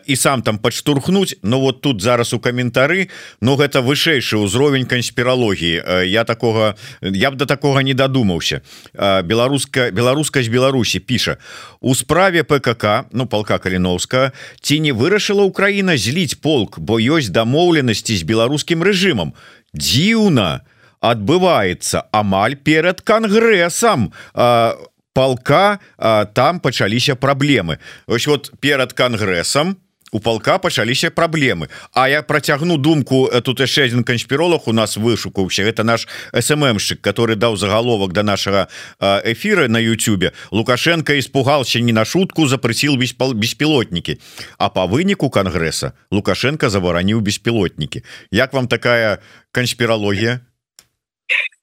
і 0.06 0.16
сам 0.16 0.42
там 0.42 0.58
подштурхнуть. 0.58 1.38
Но 1.42 1.60
вот 1.60 1.82
тут 1.82 2.00
зараз 2.02 2.32
у 2.32 2.40
каментары 2.40 3.08
но 3.40 3.56
гэта 3.56 3.82
вышэйшы 3.82 4.40
ўзровень 4.40 4.86
канспіралогіі 4.86 6.08
я 6.08 6.24
такого 6.24 6.74
я 7.00 7.30
б 7.30 7.36
до 7.36 7.46
такого 7.46 7.80
не 7.80 7.94
дадумаўся 7.94 8.62
беларуска 8.94 9.90
беларускасть 9.90 10.50
Беларусі 10.50 11.00
піша. 11.00 11.36
У 11.80 11.94
справе 11.94 12.42
ПКК 12.46 13.10
ну 13.12 13.26
полка 13.26 13.58
каліновска 13.58 14.32
ці 14.62 14.80
не 14.80 14.94
вырашыла 14.94 15.42
Украіна 15.42 15.98
зліць 15.98 16.38
полк 16.38 16.78
бо 16.78 16.98
ёсць 17.02 17.34
дамоўленасці 17.34 18.16
з 18.16 18.22
беларускім 18.22 18.86
рэжымам. 18.86 19.34
Дзіўна! 19.74 20.62
Адбываецца 21.04 22.08
амаль 22.10 22.56
перад 22.56 23.02
кангрэсам. 23.04 24.10
А, 24.34 24.74
полка 25.12 25.78
а, 25.98 26.24
там 26.24 26.60
пачаліся 26.60 27.14
праблемы. 27.16 27.78
Ось 28.06 28.26
вот 28.26 28.52
перад 28.60 28.92
кангрэсам 28.92 29.76
у 30.16 30.20
полка 30.20 30.58
пачаліся 30.58 31.10
праблемы. 31.10 31.68
А 31.92 32.08
я 32.08 32.22
процягну 32.22 32.76
думку 32.76 33.28
э, 33.28 33.40
тут 33.42 33.60
яшчэ 33.60 33.84
один 33.84 34.04
канспіролог 34.04 34.62
у 34.66 34.72
нас 34.72 34.96
вышукаўся. 34.96 35.62
Это 35.62 35.84
наш 35.84 36.08
сммщик 36.32 37.00
который 37.00 37.36
даў 37.36 37.56
заголовок 37.56 38.12
до 38.12 38.22
нашего 38.22 38.68
эфира 39.00 39.68
на 39.68 39.78
Ютюбе 39.78 40.32
лукашенко 40.50 41.18
испугался 41.18 41.80
не 41.80 41.92
на 41.92 42.04
шутку 42.04 42.46
запрасіл 42.46 42.96
беспілотники 42.96 44.18
а 44.58 44.68
по 44.68 44.86
выніку 44.86 45.30
конгресса 45.30 45.92
лукашенко 46.10 46.70
забараніў 46.70 47.20
беспілотники 47.20 48.02
Як 48.30 48.52
вам 48.52 48.68
такая 48.68 49.18
конспірологія 49.52 50.40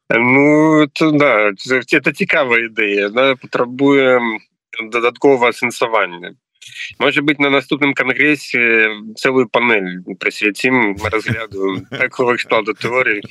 Ну 0.10 0.84
это, 0.84 1.12
да 1.12 1.50
это 1.50 2.14
цікавая 2.14 2.70
ідэя 2.70 3.10
да? 3.10 3.36
патрабуем 3.36 4.40
дадаткового 4.92 5.50
асэнсавання 5.50 6.36
может 7.00 7.24
быть 7.24 7.40
на 7.40 7.50
наступным 7.50 7.94
конгрессе 7.94 8.88
целую 9.18 9.50
панель 9.50 10.02
присвятим 10.20 10.96
разгляду 11.04 11.86
такого 11.90 12.38
склада 12.38 12.74
теории. 12.74 13.22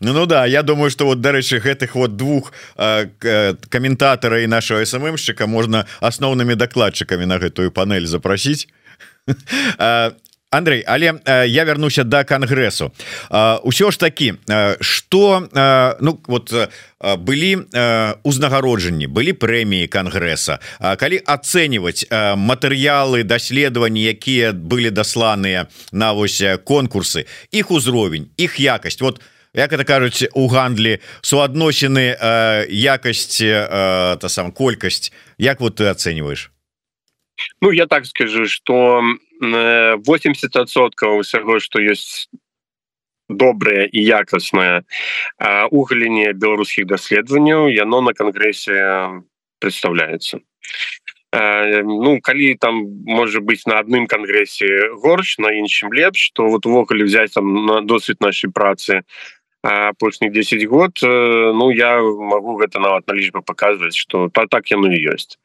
Ну, 0.00 0.12
ну 0.12 0.26
да 0.26 0.46
я 0.46 0.62
думаю 0.62 0.90
что 0.90 1.06
вот 1.06 1.20
дарэчы 1.20 1.58
гэтых 1.58 1.94
вот 1.94 2.16
двух 2.16 2.52
каментатора 2.76 4.42
и 4.42 4.46
нашего 4.46 4.84
сммщика 4.84 5.46
можно 5.46 5.86
асноўными 6.00 6.54
докладчиками 6.54 7.24
на 7.24 7.38
гэтую 7.38 7.70
панель 7.70 8.06
запросить 8.06 8.68
Андрей 10.50 10.84
але 10.86 11.12
э, 11.12 11.46
я 11.46 11.64
вернуся 11.64 12.04
до 12.04 12.10
да 12.10 12.24
конгрессу 12.24 12.92
ўсё 13.30 13.90
ж 13.90 13.98
таки 13.98 14.34
что 14.80 15.48
ну 16.00 16.20
вот 16.26 16.52
былі 17.18 17.68
узнагароджанні 18.24 19.06
былі 19.06 19.32
прэміі 19.32 19.88
конгресса 19.92 20.58
калі 20.80 21.20
ацэньваць 21.20 22.08
матэрыялы 22.36 23.24
даследаванні 23.28 24.08
якія 24.08 24.52
былі 24.52 24.90
дасланыя 24.90 25.68
на 25.92 26.12
вось 26.12 26.40
конкурсы 26.64 27.26
іх 27.52 27.70
узровень 27.70 28.30
іх 28.36 28.60
якасць. 28.60 29.00
Вот 29.00 29.20
як 29.52 29.72
это 29.72 29.84
кажуць 29.84 30.28
у 30.32 30.48
гандлі 30.48 30.98
суадносіны 31.20 32.16
якасці 32.68 33.50
та 34.16 34.28
сам 34.28 34.52
колькасць. 34.52 35.12
Як 35.38 35.60
вот 35.60 35.76
ты 35.76 35.92
ацэньваешь 35.92 36.50
Ну 37.60 37.70
я 37.70 37.86
так 37.86 38.06
скажу 38.06 38.46
что 38.46 39.02
80соткаў 39.40 41.18
усяго 41.18 41.60
что 41.60 41.78
есть 41.80 42.28
добрае 43.28 43.88
і 43.92 44.02
якаснае 44.02 44.82
у 45.70 45.84
галіне 45.84 46.32
беларускіх 46.32 46.86
даследаванняў 46.86 47.68
яно 47.68 48.00
на 48.00 48.12
кангрэсе 48.12 49.22
представляется 49.60 50.40
ну 51.32 52.20
калі 52.22 52.54
там 52.56 53.04
можа 53.04 53.40
быть 53.40 53.66
на 53.66 53.78
адным 53.78 54.06
кангрэсе 54.06 54.96
горш 54.96 55.38
на 55.38 55.52
іншым 55.52 55.92
лепш 55.92 56.30
то 56.32 56.48
вот 56.48 56.66
увогуле 56.66 57.04
взять 57.04 57.34
там 57.34 57.66
на 57.66 57.80
досвід 57.82 58.16
нашай 58.20 58.50
працы 58.50 59.02
апошніх 59.62 60.32
10 60.32 60.64
год 60.66 60.98
ну 61.02 61.70
я 61.70 62.00
могу 62.00 62.56
гэта 62.56 62.80
нават 62.80 63.06
на 63.08 63.14
лічбы 63.14 63.42
показваць 63.42 63.96
что 63.96 64.30
то 64.30 64.46
так 64.46 64.70
яно 64.70 64.88
і 64.88 65.14
ёсць 65.14 65.36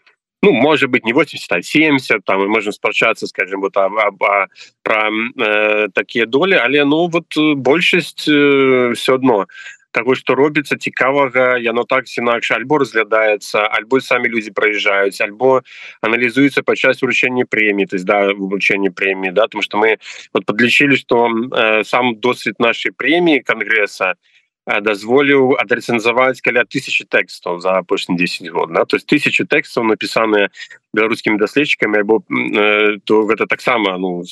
ну 0.44 0.52
может 0.52 0.90
быть 0.90 1.06
не 1.06 1.14
80 1.14 1.52
а 1.52 1.62
70 1.62 2.24
там 2.26 2.40
мы 2.40 2.48
можем 2.48 2.74
спрачаться 2.74 3.28
скажем 3.28 3.62
вот 3.62 3.78
а, 3.78 3.86
а, 3.86 4.10
а, 4.10 4.48
про 4.84 5.10
э, 5.38 5.88
такие 5.94 6.26
доли. 6.26 6.54
Але 6.56 6.86
ну 6.86 7.08
вот 7.08 7.38
большасць 7.56 8.28
э, 8.28 8.92
все 8.94 9.16
одно. 9.16 9.48
Того 9.92 10.16
что 10.16 10.36
робіцца 10.36 10.76
цікавага 10.76 11.58
яно 11.58 11.84
так 11.84 12.06
інакш 12.18 12.52
альбо 12.52 12.78
разглядаецца 12.78 13.62
альбо 13.78 14.02
самі 14.02 14.28
люди 14.28 14.52
проезжаюць 14.52 15.22
альбо 15.22 15.62
аналізуецца 16.02 16.64
падчас 16.64 17.02
вручэння 17.02 17.46
премии 17.46 17.86
то 17.86 17.96
есть 17.96 18.06
да 18.06 18.34
вручэння 18.34 18.92
премии 18.92 19.30
да. 19.30 19.44
Потому 19.44 19.62
что 19.62 19.78
мы 19.78 19.98
вот 20.34 20.46
подлічылі 20.46 20.98
что 20.98 21.30
э, 21.30 21.84
сам 21.84 22.16
досвід 22.16 22.56
нашей 22.60 22.92
премии 22.92 23.40
конгресса 23.40 24.16
дазволіў 24.66 25.60
адрэцэнзаваць 25.60 26.40
каля 26.42 26.64
тысячи 26.64 27.04
тэкстаў 27.04 27.60
за 27.60 27.84
апошні 27.84 28.16
10 28.16 28.48
год 28.50 28.74
да? 28.74 28.86
то 28.86 28.96
есть 28.96 29.08
тысячу 29.08 29.46
тэкстаў 29.46 29.84
напісаныя 29.84 30.50
беларускімі 30.94 31.38
даследчыкамі 31.38 32.00
альбо 32.00 32.24
э, 32.30 33.00
то 33.04 33.28
гэта 33.28 33.46
таксама 33.48 33.98
ну 33.98 34.24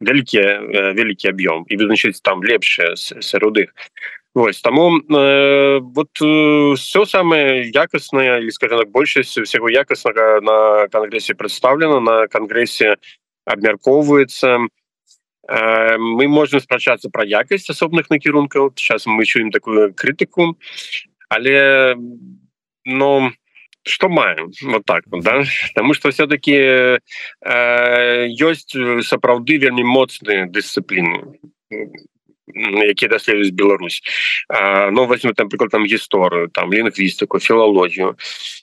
вялікі 0.00 0.94
вялікі 0.94 1.28
аб'ём 1.34 1.66
і 1.68 1.74
вызначыць 1.76 2.22
там 2.22 2.42
лепшае 2.42 2.96
сярод 2.96 3.58
іх 3.58 3.74
Вось 4.32 4.60
таму 4.60 5.00
э, 5.00 5.80
вот 5.80 6.10
э, 6.22 6.74
все 6.76 7.04
самое 7.04 7.68
якаснае 7.68 8.38
или 8.38 8.50
скажем 8.50 8.78
так 8.78 8.90
большасць 8.90 9.36
всего 9.42 9.68
якаснага 9.68 10.40
на 10.40 10.86
конгрессе 10.86 11.34
представлена 11.34 11.98
на 11.98 12.28
конгрессе 12.28 12.94
абмяркоўваецца 13.44 14.46
э, 14.46 14.68
мы 15.50 16.28
можем 16.28 16.60
спрачацца 16.60 17.10
про 17.10 17.24
якасць 17.24 17.70
асобных 17.70 18.10
накірункаў 18.10 18.72
сейчас 18.76 19.06
мы 19.06 19.24
чуем 19.26 19.50
такую 19.50 19.94
крытыку 19.94 20.56
але 21.28 21.96
но 22.84 23.32
что 23.82 24.08
маем 24.08 24.52
вот 24.62 24.84
так 24.84 25.04
вот, 25.06 25.22
да? 25.22 25.42
Потому 25.68 25.94
что 25.94 26.10
все-таки 26.10 26.52
э, 26.52 26.98
ёсць 28.28 28.76
сапраўды 29.08 29.56
вельмі 29.56 29.82
моцныя 29.82 30.46
дысцыпліны 30.46 31.40
які 32.86 33.08
даследуюць 33.08 33.50
Беларусь. 33.50 34.02
Но 34.48 34.90
ну, 34.90 35.06
возьму 35.06 35.32
там 35.32 35.48
прыклад 35.48 35.70
там 35.70 35.84
гісторыю 35.84 36.48
там 36.48 36.72
лінгвістыку 36.72 37.38
філалогію 37.38 38.16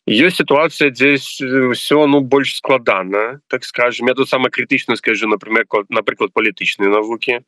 ёсць 0.08 0.40
сітуацыя 0.40 0.90
здесь 0.94 1.42
все 1.74 2.06
ну 2.08 2.22
больш 2.22 2.56
складана 2.56 3.40
так 3.48 3.64
скажем 3.64 4.08
я 4.08 4.14
тут 4.14 4.30
сама 4.30 4.50
крытычна 4.50 4.96
скажу 4.96 5.28
например 5.28 5.66
напрыклад 5.90 6.32
палітычныя 6.34 6.90
навукі 6.90 7.40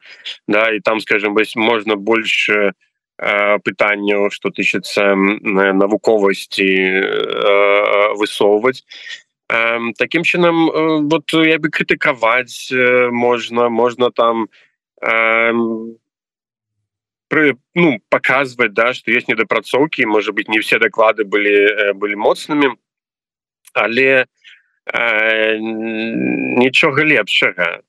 да 0.47 0.69
і 0.71 0.79
там 0.79 0.99
скажем 0.99 1.33
вось 1.33 1.55
можна 1.55 1.95
больше 1.95 2.73
пытанняў 3.19 4.31
что 4.31 4.49
тычыцца 4.49 5.15
навуковасці 5.15 6.69
высоўваць. 8.15 8.83
Таким 9.97 10.23
чынам 10.23 11.09
вот 11.09 11.33
я 11.33 11.59
бы 11.59 11.69
крытыкаваць 11.69 12.71
можна 13.11 13.69
можна 13.69 14.11
там 14.11 14.47
пры 17.29 17.57
ну 17.75 17.99
показывать 18.09 18.73
да 18.73 18.93
что 18.93 19.11
есть 19.11 19.27
недопрацоўки 19.27 20.03
может 20.03 20.35
быть 20.35 20.49
не 20.49 20.59
все 20.59 20.79
доклады 20.79 21.23
были 21.23 21.91
э, 21.91 21.93
были 21.93 22.15
моцными 22.15 22.75
але 23.73 24.25
э, 24.91 25.57
нічога 25.57 27.03
лепшага 27.03 27.81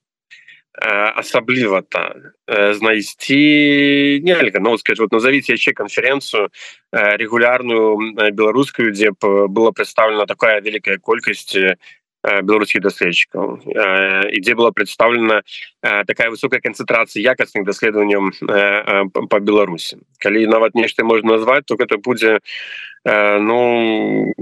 асабліва 0.81 1.83
то 1.83 2.15
э, 2.47 2.75
знайсці 2.75 4.21
нельга. 4.25 4.61
Ну 4.61 4.79
скажу 4.79 5.03
вот 5.03 5.13
назовите 5.13 5.53
яшчэ 5.53 5.73
конференцию 5.73 6.49
э, 6.93 7.17
регулярную 7.17 8.15
беларускую 8.33 8.93
дзе 8.93 9.11
б 9.11 9.49
было 9.49 9.73
представлена 9.73 10.27
такая 10.27 10.61
великая 10.61 10.99
колькасць 10.99 11.57
Э, 11.57 11.77
беларускіх 12.23 12.83
даследчыкаў 12.85 13.65
ідзе 14.37 14.55
была 14.55 14.73
представлена 14.73 15.41
э, 15.83 16.05
такая 16.05 16.29
высокая 16.31 16.61
канцэнтрацыя 16.61 17.25
якасных 17.25 17.65
даследаванняў 17.65 18.29
э, 18.29 19.09
по 19.09 19.41
беларусі 19.41 20.05
калі 20.21 20.47
нават 20.47 20.75
нешта 20.75 21.05
можна 21.05 21.39
назваць 21.39 21.65
то 21.65 21.77
гэта 21.81 21.97
будзе 21.97 22.41
ну 23.05 24.35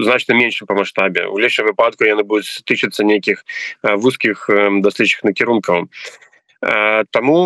значна 0.00 0.32
менш 0.32 0.62
по 0.66 0.74
маштабе 0.74 1.26
у 1.28 1.36
лепшым 1.36 1.66
выпадку 1.68 2.08
яны 2.08 2.24
будуць 2.24 2.64
тычыцца 2.64 3.04
нейкіх 3.04 3.44
вузкіх 3.84 4.48
даследчых 4.80 5.24
накірункаў 5.28 5.92
таму 7.12 7.36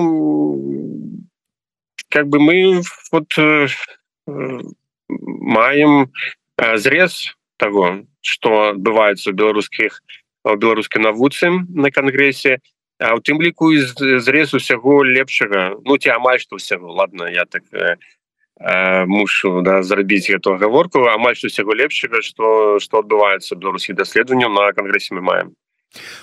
как 2.09 2.29
бы 2.29 2.39
мы 2.39 2.83
вот 3.11 3.35
маем 5.27 6.13
зрез 6.79 7.35
того 7.61 7.87
что 8.21 8.73
адбываецца 8.73 9.31
у 9.31 9.37
беларускіх 9.37 10.01
беларускай 10.45 11.03
навуцы 11.05 11.53
на 11.69 11.91
кангрессе 11.93 12.59
а 13.01 13.15
у 13.17 13.21
тым 13.21 13.41
ліку 13.41 13.73
зрез 14.21 14.55
усяго 14.55 15.03
лепшага 15.05 15.77
ну 15.85 15.97
ці 15.97 16.13
амаль 16.17 16.41
што 16.41 16.61
ўсяго 16.61 16.93
ладно 16.93 17.29
я 17.33 17.45
так 17.45 17.65
э, 17.73 17.97
э, 18.61 19.05
мушу 19.07 19.61
да 19.65 19.81
зрабіць 19.83 20.29
эту 20.29 20.57
гаворку 20.61 21.09
амаль 21.09 21.37
што 21.37 21.49
усяго 21.49 21.73
лепшага 21.73 22.21
что 22.21 22.79
что 22.79 23.01
адбываецца 23.01 23.57
беларускіх 23.57 23.97
даследаванняў 23.97 24.53
на 24.53 24.73
кангрессе 24.73 25.15
мы 25.17 25.25
маем. 25.25 25.57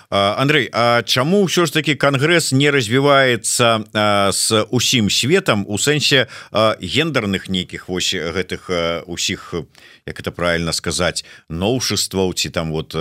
Андрей 0.09 0.69
А 0.71 1.03
чаму 1.03 1.43
ўсё 1.43 1.67
ж 1.67 1.75
таки 1.75 1.95
конгресс 1.99 2.53
не 2.55 2.71
развіваецца 2.71 3.83
с 4.31 4.63
усім 4.71 5.09
светом 5.09 5.65
у 5.67 5.75
сэнсе 5.75 6.31
гендерных 6.79 7.49
нейкіх 7.49 7.89
вось 7.89 8.15
гэтых 8.15 8.71
усіх 9.11 9.53
як 10.07 10.19
это 10.19 10.31
правильно 10.31 10.73
сказать 10.73 11.25
новшестваў 11.49 12.33
ці 12.33 12.49
там 12.49 12.71
вот 12.71 12.95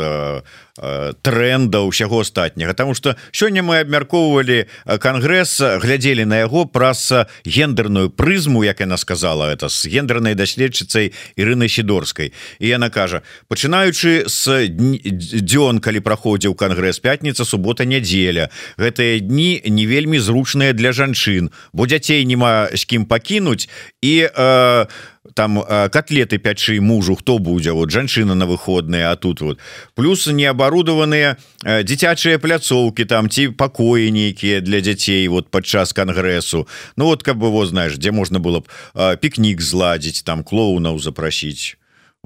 тренда 1.23 1.81
ўсяго 1.89 2.21
астатняга. 2.21 2.75
Тому 2.75 2.95
что 2.95 3.17
сёння 3.33 3.63
мы 3.63 3.81
абмяркоўвалі 3.81 4.67
конгресс 5.01 5.61
глядзелі 5.61 6.25
на 6.25 6.45
яго 6.45 6.67
праз 6.67 7.13
гендерную 7.47 8.11
прызму 8.11 8.65
як 8.65 8.81
яна 8.81 8.97
сказала 8.97 9.49
это 9.53 9.69
с 9.69 9.87
гендернай 9.87 10.35
даследчыцай 10.35 11.15
Ірыны 11.37 11.69
сидорской. 11.69 12.33
І 12.61 12.69
яна 12.69 12.91
кажа 12.91 13.23
пачынаючы 13.49 14.29
с 14.29 14.69
дзён 14.69 15.81
калі 15.81 16.01
праходзіў 16.01 16.55
конгресс 16.55 17.01
пятница 17.01 17.45
суббота 17.45 17.85
нядзеля. 17.85 18.51
Гэтыя 18.77 19.21
дні 19.21 19.63
не 19.65 19.87
вельмі 19.87 20.19
зручныя 20.19 20.73
для 20.73 20.93
жанчын. 20.93 21.51
Бо 21.73 21.87
дзяцей 21.87 22.27
нема 22.27 22.69
з 22.75 22.85
кім 22.85 23.07
пакінуць 23.07 23.69
і 24.03 24.29
э, 24.29 24.87
там 25.35 25.63
котлеты 25.93 26.39
пячы 26.39 26.81
мужу 26.81 27.17
хто 27.17 27.39
будзе 27.39 27.73
вот 27.73 27.91
жанчына 27.91 28.35
на 28.35 28.47
выходныя 28.47 29.13
а 29.13 29.17
тут 29.17 29.41
вот. 29.41 29.59
Плюс 29.95 30.27
неабарудаваныя 30.27 31.37
дзіцячыя 31.65 32.39
пляцоўки 32.39 33.05
там 33.05 33.29
ці 33.29 33.49
пакоі 33.49 34.11
нейкія 34.11 34.61
для 34.61 34.81
дзяцей 34.81 35.29
вот 35.29 35.51
падчас 35.51 35.93
конгрессу. 35.93 36.69
Ну 36.97 37.07
вот 37.07 37.23
как 37.23 37.37
бы 37.37 37.51
во 37.51 37.67
знаешь 37.67 37.97
дзе 37.97 38.11
можна 38.11 38.39
было 38.39 38.61
б 38.61 39.17
пікнік 39.21 39.61
зладзіць 39.61 40.23
там 40.23 40.45
клоунаў 40.45 40.99
запрасіць 40.99 41.77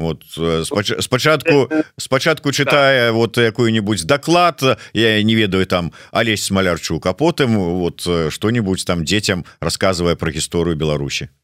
вот 0.00 0.24
спачатку 1.00 1.70
спачатку 1.96 2.52
читая 2.52 3.12
вот 3.12 3.36
якую-нибудь 3.38 4.06
доклад 4.06 4.78
я 4.92 5.22
не 5.22 5.34
ведаю 5.34 5.66
там 5.66 5.92
Олесь 6.10 6.44
смалярчук 6.44 7.06
а 7.06 7.12
потым 7.12 7.56
вот 7.56 8.00
что-нибудь 8.00 8.84
там 8.86 9.04
детям 9.04 9.44
рассказывая 9.60 10.16
про 10.16 10.30
гісторыю 10.30 10.76
Беларусі 10.76 11.28
Э, 11.28 11.39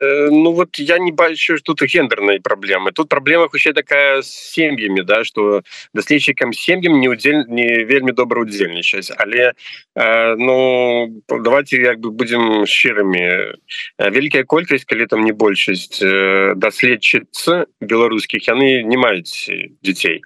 ну 0.00 0.52
вот 0.52 0.78
я 0.78 0.98
не 0.98 1.12
бачу 1.12 1.56
тут 1.62 1.82
гендерной 1.82 2.40
проблемы. 2.40 2.92
Тут 2.92 3.08
проблема 3.08 3.44
вообще 3.44 3.72
такая 3.72 4.22
с 4.22 4.28
сем'ями 4.28 5.00
да 5.00 5.24
что 5.24 5.62
даследчикам 5.94 6.52
сем'ям 6.52 7.00
не 7.00 7.08
удзель 7.08 7.44
не 7.48 7.84
вельмі 7.84 8.12
добра 8.12 8.42
удзельнічаць 8.42 9.12
але 9.16 9.52
э, 9.94 10.34
ну 10.36 11.22
давайте 11.28 11.76
як 11.76 12.00
бы 12.00 12.10
будем 12.10 12.66
щирыми. 12.66 13.56
Э, 13.98 14.10
вялікая 14.10 14.44
колькасць 14.44 14.84
калі 14.84 15.06
там 15.06 15.24
не 15.24 15.32
большасць 15.32 16.02
э, 16.02 16.54
даследчыц 16.56 17.48
беларускіх 17.80 18.48
яны 18.48 18.82
не 18.82 18.96
маюць 18.96 19.48
дзяцей 19.82 20.22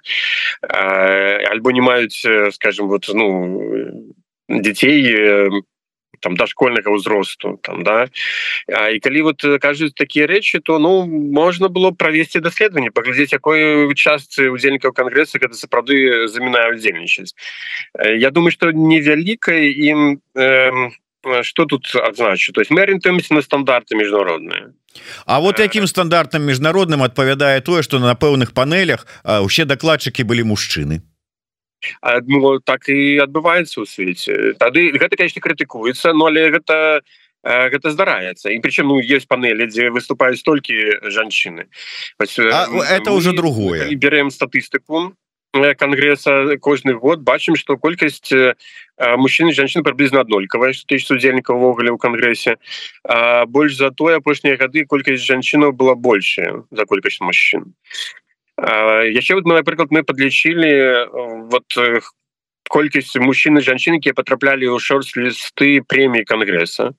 э, 0.61 1.45
альбо 1.47 1.71
не 1.71 1.81
маюць 1.81 2.25
скажем 2.53 2.87
вот 2.87 3.09
ну 3.13 4.13
детей 4.49 5.49
по 5.51 5.70
там 6.21 6.37
дошкольнага 6.37 6.93
ўзросту 6.93 7.59
там 7.61 7.83
да. 7.83 8.07
А, 8.69 8.89
і 8.89 8.99
калі 9.01 9.33
вот 9.33 9.43
э, 9.43 9.59
кажуць 9.59 9.97
такія 9.97 10.29
рэчы 10.29 10.61
то 10.61 10.79
ну 10.79 11.05
можна 11.09 11.67
было 11.67 11.91
правесці 11.91 12.39
даследаванне 12.39 12.93
паглядзець 12.93 13.33
якой 13.33 13.89
частцы 13.97 14.47
удзельнікаў 14.53 14.93
кангресса 14.93 15.41
гэта 15.41 15.57
сапраўды 15.57 16.27
замінае 16.29 16.77
удзельнічаць 16.77 17.33
э, 17.97 18.15
Я 18.21 18.31
думаю 18.31 18.51
что 18.51 18.71
невялікай 18.71 19.73
ім 19.73 20.21
э, 20.37 20.89
что 21.43 21.65
тут 21.65 21.89
адзначу 21.95 22.53
то 22.53 22.61
есть 22.61 22.71
мы 22.71 22.81
арыентуемся 22.81 23.33
на 23.33 23.41
стандарты 23.41 23.95
міжнародныя 23.95 24.73
А 25.25 25.39
вот 25.39 25.59
якім 25.59 25.87
стандартам 25.87 26.43
міжнародным 26.43 27.03
адпавядае 27.03 27.61
тое 27.61 27.81
что 27.81 27.99
на 27.99 28.15
пэўных 28.15 28.53
панелях 28.53 29.07
усе 29.25 29.65
дакладчыкі 29.65 30.23
былі 30.23 30.43
мужчыны 30.43 31.01
ну, 32.27 32.59
так 32.59 32.89
і 32.89 33.21
адбываецца 33.25 33.81
ў 33.81 33.85
свеце. 33.85 34.53
Тады 34.59 34.91
гэта 34.93 35.17
конечно 35.17 35.41
крытыкуецца 35.41 36.13
но 36.13 36.29
але 36.31 36.49
гэта 36.51 37.01
гэта 37.43 37.89
здараецца. 37.89 38.53
І 38.53 38.61
причым 38.61 38.87
ну 38.87 38.99
есть 39.01 39.27
панелі 39.27 39.65
дзе 39.65 39.89
выступаюць 39.89 40.43
толькі 40.45 41.01
жанчыны. 41.09 41.67
Это 42.19 43.11
уже 43.11 43.33
другое. 43.33 43.89
берем 43.95 44.29
статыстыку 44.29 45.15
конгресса 45.51 46.57
кожны 46.61 46.93
год 46.93 47.19
бачым 47.19 47.55
что 47.55 47.77
колькасць 47.77 48.31
мужчын 48.97 49.51
жанчын 49.51 49.83
прыблізна 49.83 50.21
аднолькавая 50.21 50.71
тысяч 50.71 51.11
удзельнікаў 51.11 51.57
увогуле 51.57 51.91
ў 51.91 51.97
кангрэсе. 51.97 52.55
Больш 53.47 53.75
за 53.75 53.91
тое 53.91 54.21
апошнія 54.21 54.55
гады 54.55 54.85
колькасць 54.85 55.25
жанчынаў 55.25 55.73
была 55.73 55.95
большая 55.95 56.63
за 56.71 56.85
колькасць 56.85 57.19
мужчын 57.19 57.73
яшчэ 58.61 59.35
вот 59.35 59.45
напрыклад 59.45 59.89
мы 59.91 60.03
подлічылі 60.03 61.49
вот 61.49 61.65
колькасць 62.69 63.17
мужчын 63.17 63.57
і 63.57 63.65
жанчын 63.65 63.97
якія 63.97 64.13
патраплялі 64.13 64.69
ў 64.69 64.79
шорт-лісты 64.79 65.81
преміі 65.87 66.23
кангресса 66.23 66.93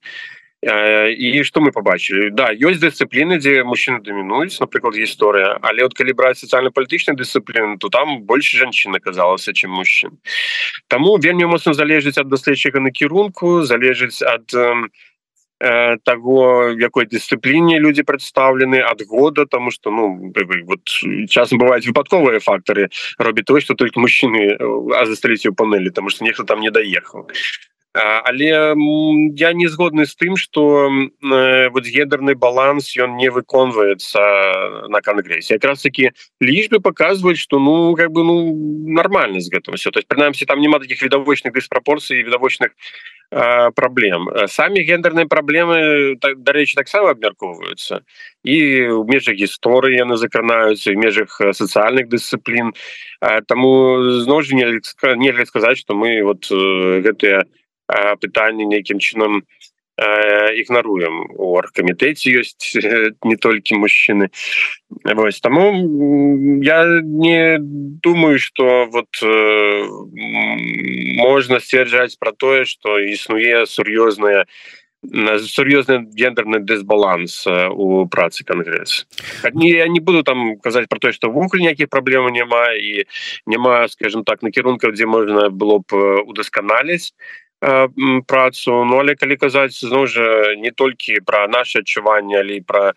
і 0.63 1.43
что 1.43 1.61
мы 1.61 1.73
побачылі 1.75 2.31
да 2.31 2.55
ёсць 2.55 2.79
дысцыпліны 2.79 3.39
дзе 3.43 3.63
мужчыны 3.67 3.99
дамінуюць 4.03 4.59
напрыклад 4.63 4.95
гісторыя 4.95 5.59
але 5.63 5.83
от 5.87 5.95
калі 5.95 6.15
браць 6.15 6.39
сацыяльна-палітычнай 6.43 7.19
дысцыпліны 7.19 7.79
то 7.79 7.91
там 7.91 8.23
больше 8.23 8.59
жанчын 8.63 8.95
аказалася 8.95 9.51
чым 9.55 9.75
мужчын 9.75 10.19
Таму 10.87 11.19
вельмі 11.19 11.51
моцна 11.51 11.75
залежыць 11.75 12.19
ад 12.19 12.31
даследчыка 12.31 12.79
накірунку 12.79 13.63
залежыць 13.67 14.23
ад 14.23 14.55
того 16.05 16.71
якой 16.75 17.07
дысцыпліне 17.07 17.79
люди 17.79 18.03
прадстаўлены 18.03 18.83
ад 18.83 19.07
года 19.07 19.47
тому 19.47 19.71
что 19.71 19.91
ну 19.91 20.33
вот 20.67 20.85
часам 21.29 21.59
бываюць 21.59 21.87
выпадковыя 21.87 22.41
фактары. 22.41 22.91
Робіць 23.19 23.47
той 23.47 23.61
что 23.61 23.75
только 23.75 24.01
мужчыны 24.01 24.59
а 24.59 25.07
засталіся 25.07 25.51
ў 25.51 25.55
панелі 25.55 25.91
тому 25.91 26.11
что 26.11 26.25
нехто 26.25 26.45
там 26.45 26.61
не 26.61 26.71
даехаў. 26.71 27.29
Але 27.95 28.75
я 29.37 29.53
не 29.53 29.69
згодны 29.69 30.07
з 30.07 30.17
тым 30.17 30.37
что 30.37 30.91
вот 31.21 31.85
гендерный 31.85 32.35
баланс 32.35 32.97
ён 32.97 33.17
не 33.17 33.29
выконваецца 33.29 34.89
на 34.89 35.01
конгрессе 35.01 35.55
якраз 35.55 35.83
таки 35.83 36.13
лічбы 36.41 36.81
показваюць 36.81 37.39
что 37.39 37.61
ну 37.61 37.95
как 37.95 38.11
бы 38.11 38.25
ну 38.25 38.57
нормально 38.89 39.41
з 39.41 39.53
гэтым 39.53 39.77
все 39.77 39.91
то 39.91 40.01
есть 40.01 40.09
прынамсі 40.09 40.47
там 40.47 40.61
няма 40.61 40.81
таких 40.81 41.03
відавочных 41.03 41.53
дыспрапорцый 41.53 42.23
відавочных 42.23 42.73
проблем. 43.75 44.29
Самі 44.47 44.85
гендерные 44.85 45.27
проблемы 45.27 46.17
так, 46.21 46.43
дарэчы 46.45 46.77
таксама 46.77 47.17
абмяркоўваюцца 47.17 48.05
і 48.45 48.57
в 48.93 49.09
межах 49.09 49.41
гісторыі 49.41 49.97
яны 49.97 50.17
закранаюцца 50.21 50.93
в 50.93 51.01
межах 51.01 51.41
сацыяльных 51.41 52.13
дысцыплін 52.13 52.77
тому 53.49 54.21
зноў 54.21 54.43
жа 54.45 54.55
нельга 55.17 55.47
сказаць 55.47 55.79
что 55.79 55.95
мы 55.95 56.21
вот 56.23 56.51
гэтыя 56.51 57.49
не 57.49 57.63
пытанне 58.21 58.65
нейкім 58.65 58.99
чынам 58.99 59.43
ігнаруем 60.61 61.27
у 61.37 61.57
аргкамітэце 61.59 62.33
ёсць 62.41 62.75
не 63.25 63.37
толькі 63.37 63.81
мужчыны 63.83 64.31
Вось 65.05 65.41
таму 65.41 65.73
я 66.63 67.01
не 67.03 67.57
думаю 67.59 68.39
что 68.39 68.87
вот 68.87 69.23
э, 69.23 69.85
можна 71.17 71.61
сцвярджаць 71.61 72.17
про 72.17 72.33
тое 72.33 72.65
что 72.65 72.99
існуе 72.99 73.67
сур'ёзная 73.67 74.47
сур'ёзны 75.03 76.07
гендерны 76.15 76.61
дысбаланс 76.61 77.45
у 77.47 78.07
працы 78.07 78.45
кангресс 78.45 79.07
не 79.53 79.71
я 79.71 79.89
не 79.89 79.99
буду 79.99 80.23
там 80.23 80.57
казаць 80.59 80.87
про 80.89 80.99
то 80.99 81.13
что 81.13 81.31
ввогуле 81.31 81.63
ніякіх 81.63 81.89
праблем 81.89 82.27
няма 82.27 82.73
і 82.75 83.05
няма 83.47 83.89
скажем 83.89 84.23
так 84.25 84.43
накірункаў 84.43 84.93
дзе 84.93 85.07
можна 85.07 85.51
было 85.51 85.83
б 85.83 86.23
удасканаліць 86.23 87.15
працу 88.27 88.85
Ну 88.85 88.99
але 88.99 89.15
калі 89.15 89.37
казаць 89.37 89.79
зноў 89.79 90.07
жа 90.11 90.55
не 90.59 90.71
толькі 90.75 91.23
пра 91.27 91.47
наше 91.47 91.83
адчуванне 91.83 92.39
але 92.43 92.61
пра 92.67 92.93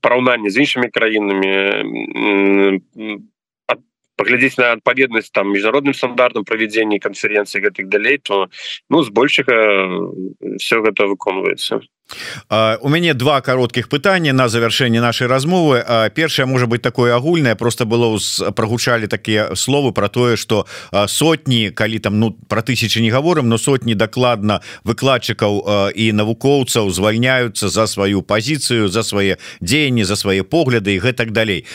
параўнанне 0.00 0.50
з 0.50 0.64
іншымі 0.64 0.88
краінамі 0.88 1.52
паглядзець 4.20 4.60
на 4.60 4.72
адпаведнасць 4.76 5.32
там 5.32 5.48
міжнародным 5.48 5.96
стандартам 5.96 6.44
правядзення 6.44 7.00
канференцыі 7.00 7.64
гэтых 7.64 7.88
далей 7.88 8.20
то 8.20 8.48
ну 8.92 9.00
збольшага 9.02 9.56
все 10.60 10.84
гэта 10.84 11.08
выконваецца 11.08 11.80
у 12.80 12.88
мяне 12.88 13.14
два 13.14 13.40
кароткіх 13.40 13.88
пытання 13.88 14.32
на 14.32 14.48
завяршэнне 14.48 15.00
нашай 15.00 15.28
размовы. 15.28 15.84
Першае 16.14 16.46
можа 16.46 16.66
быть 16.66 16.82
такое 16.82 17.14
агульнае 17.14 17.54
просто 17.54 17.86
было 17.86 18.18
прогучалі 18.50 19.06
такія 19.06 19.54
словы 19.54 19.92
про 19.92 20.08
тое 20.08 20.36
что 20.36 20.66
сотні 21.06 21.70
калі 21.70 21.98
там 21.98 22.18
ну 22.18 22.32
про 22.48 22.62
тысячи 22.62 22.98
не 22.98 23.10
гаворым 23.10 23.48
но 23.48 23.58
сотні 23.58 23.94
дакладна 23.94 24.60
выкладчыкаў 24.84 25.94
і 25.94 26.12
навукоўцаў 26.12 26.90
звальняются 26.90 27.68
за 27.68 27.86
сваю 27.86 28.22
пазіцыю 28.22 28.88
за 28.88 29.02
свае 29.02 29.38
дзеянні 29.60 30.04
за 30.04 30.16
свае 30.16 30.42
погляды 30.42 30.94
і 30.94 30.98
гэтак 30.98 31.30
далей 31.30 31.66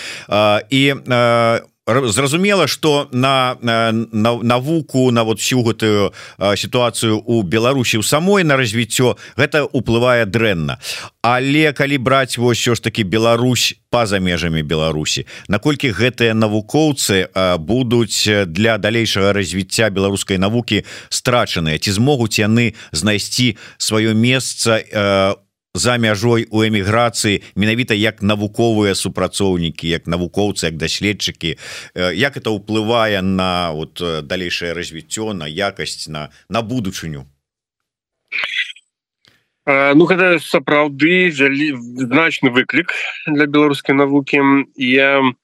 і 0.69 0.93
у 0.93 1.74
зразумела 1.87 2.67
что 2.67 3.07
на, 3.11 3.57
на 3.61 3.91
навуку 3.91 5.11
на 5.11 5.23
вот 5.23 5.39
всю 5.39 5.61
гэтую 5.61 6.13
сітуацыю 6.55 7.21
у 7.25 7.43
Беларусі 7.43 7.97
у 7.97 8.03
самой 8.03 8.43
на 8.43 8.57
развіццё 8.57 9.17
гэта 9.37 9.69
уплывае 9.69 10.25
дрэнна. 10.25 10.79
Але 11.21 11.73
калі 11.73 11.97
браць 11.97 12.37
вось 12.37 12.57
що 12.57 12.75
ж 12.75 12.81
таки 12.81 13.03
Беларусь 13.03 13.75
па-за 13.89 14.19
межамі 14.19 14.63
Беларусі 14.63 15.25
наколькі 15.47 15.93
гэтыя 15.93 16.33
навукоўцы 16.33 17.29
будуць 17.59 18.25
для 18.49 18.77
далейшага 18.77 19.33
развіцця 19.33 19.89
беларускай 19.89 20.37
навукі 20.37 20.83
страчаныя? 21.09 21.77
Ці 21.77 21.91
змогуць 21.91 22.41
яны 22.41 22.73
знайсці 22.91 23.57
сваё 23.77 24.17
месца 24.17 24.81
за 25.75 25.97
мяжой 25.99 26.47
у 26.49 26.63
эміграцыі 26.63 27.43
менавіта 27.55 27.93
як 27.93 28.23
навуковыя 28.23 28.95
супрацоўнікі 28.95 29.91
як 29.91 30.07
навукоўцы 30.07 30.71
як 30.71 30.79
даследчыкі. 30.79 31.59
Як 31.95 32.37
это 32.39 32.55
ўплывае 32.55 33.21
на 33.21 33.75
вот 33.75 33.99
далейшае 33.99 34.73
развіццё 34.73 35.35
на 35.35 35.45
якасць 35.45 36.07
на 36.07 36.31
на 36.49 36.61
будучыню? 36.63 37.27
Ну 39.67 40.05
гэта 40.05 40.39
сапраўды 40.39 41.31
значны 41.35 42.49
выклік 42.53 42.93
для 43.27 43.45
беларускай 43.45 43.95
навукі. 43.95 44.39
Я 44.77 45.35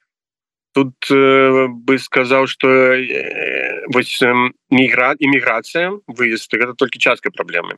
тут 0.74 0.94
э, 1.12 1.68
бы 1.68 2.00
сказаў 2.00 2.48
что 2.48 2.68
э, 2.70 3.84
вось 3.88 4.22
э, 4.22 4.34
міграт 4.70 5.18
імміграцыя 5.20 5.92
выезд 6.08 6.52
гэта 6.52 6.74
толькі 6.76 7.00
частка 7.00 7.32
праблемы 7.32 7.76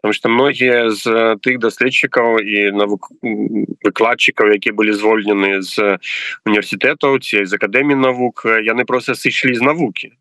потому 0.00 0.12
что 0.12 0.28
многія 0.28 0.90
з 0.90 1.36
тых 1.42 1.58
даследчыкаў 1.58 2.38
і 2.40 2.70
навук 2.72 3.10
выкладчыкаў 3.22 4.52
які 4.52 4.72
былі 4.72 4.92
звольнены 4.92 5.62
з 5.62 5.98
універсітэтаў 6.46 7.18
ці 7.18 7.44
з 7.44 7.52
акадэміі 7.52 7.96
навук 7.96 8.46
яны 8.46 8.84
просто 8.84 9.14
сышлі 9.14 9.54
з 9.54 9.62
навукі 9.62 10.12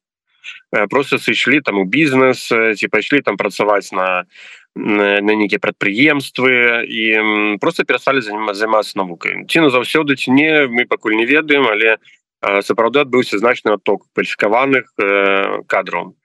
просто 0.89 1.17
сышлі 1.17 1.61
там 1.61 1.79
у 1.79 1.85
бізнес 1.85 2.47
ці 2.49 2.87
пайшлі 2.87 3.21
там 3.21 3.37
працаваць 3.37 3.91
на 3.91 4.25
на 4.75 5.19
нейкія 5.19 5.59
прадпрыемствы 5.59 6.87
і 6.87 7.03
просто 7.59 7.83
перасталі 7.83 8.23
займацца 8.23 8.95
навукай 8.95 9.43
ці 9.47 9.67
на 9.67 9.69
заўсёды 9.69 10.15
ці 10.15 10.31
не 10.31 10.67
мы 10.67 10.87
пакуль 10.87 11.19
не 11.19 11.25
ведаем 11.25 11.67
але 11.67 11.99
сапраўды 12.41 13.05
адбыўся 13.05 13.37
значны 13.37 13.77
отток 13.77 14.09
кваліфікаваных 14.13 14.89
кадраў. 15.67 16.15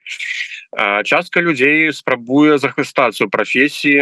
Частка 1.05 1.41
людзей 1.41 1.93
спрабуе 1.93 2.57
захвастацца 2.57 3.23
ў 3.23 3.29
прафесіі 3.31 4.01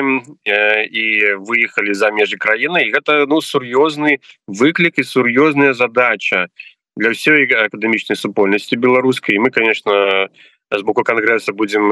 і 0.89 1.05
выехалі 1.43 1.93
за 1.93 2.09
межы 2.09 2.39
краіны. 2.41 2.87
І 2.87 2.93
гэта 2.95 3.27
ну 3.29 3.39
сур'ёзны 3.43 4.23
выклік 4.47 4.97
і 4.99 5.03
сур'ёзная 5.03 5.73
задача 5.77 6.47
для 6.95 7.11
ўсёй 7.11 7.45
акадэмічнай 7.51 8.15
супольнасці 8.15 8.79
беларускай. 8.79 9.37
Мы 9.37 9.51
конечно 9.51 10.29
з 10.71 10.81
боку 10.81 11.03
кангрэса 11.03 11.53
будзем 11.53 11.85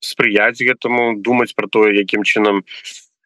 спрыяць 0.00 0.62
гэтаму 0.62 1.20
думаць 1.20 1.52
про 1.52 1.68
тое 1.68 1.92
якім 1.92 2.24
чынам 2.24 2.64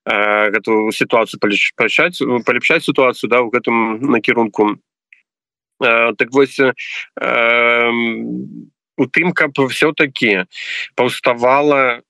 гэту 0.07 0.91
сітуацыю 0.91 1.39
паліпшаць 1.39 2.19
паліпшаць 2.47 2.85
сітуацыю 2.85 3.31
да 3.31 3.43
ў 3.43 3.55
гэтым 3.55 4.11
накірунку 4.11 4.79
так 5.81 6.29
вось 6.33 6.61
у 8.97 9.07
тым 9.07 9.33
каб 9.33 9.53
все-таки 9.69 10.45
паўставала 10.95 12.01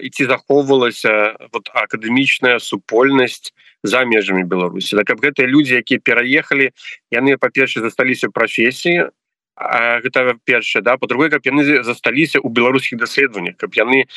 і 0.00 0.08
ці 0.08 0.24
захоўвалася 0.24 1.36
вот 1.52 1.68
акадэмічная 1.74 2.58
супольнасць 2.58 3.52
за 3.84 4.04
межамі 4.04 4.48
Беларусі 4.48 4.96
да 4.96 5.04
каб 5.04 5.20
гэтыя 5.20 5.44
людзі 5.44 5.84
якія 5.84 6.00
пераехалі 6.00 6.72
яны 7.12 7.36
па-перша 7.36 7.84
засталіся 7.84 8.32
прафесіі 8.32 9.12
гэта 9.54 10.34
першае 10.44 10.82
да. 10.82 10.96
По-другой 10.96 11.30
каб 11.30 11.44
яны 11.46 11.84
засталіся 11.84 12.40
у 12.40 12.48
беларускіх 12.48 12.98
даследаваннях 12.98 13.56
каб 13.56 13.76
яны 13.76 14.08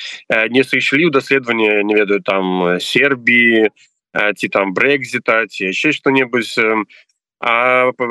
не 0.50 0.64
сышлі 0.64 1.06
ў 1.08 1.12
даследаванне 1.12 1.84
не 1.84 1.94
ведаю 1.94 2.24
там 2.24 2.80
Сербіі 2.80 3.70
ці 4.16 4.48
там 4.48 4.74
брекзіта 4.74 5.46
ці 5.52 5.70
яшчэ 5.70 5.92
што-небудзь 5.92 6.58
а 6.58 6.88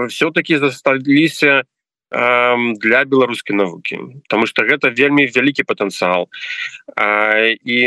все-таки 0.08 0.58
засталіся 0.58 1.64
для 2.10 3.04
беларускай 3.04 3.56
навукі 3.56 3.98
потому 4.28 4.46
что 4.46 4.62
гэта 4.62 4.90
вельмі 4.90 5.26
вялікі 5.26 5.64
потенциал. 5.64 6.28
І 7.66 7.78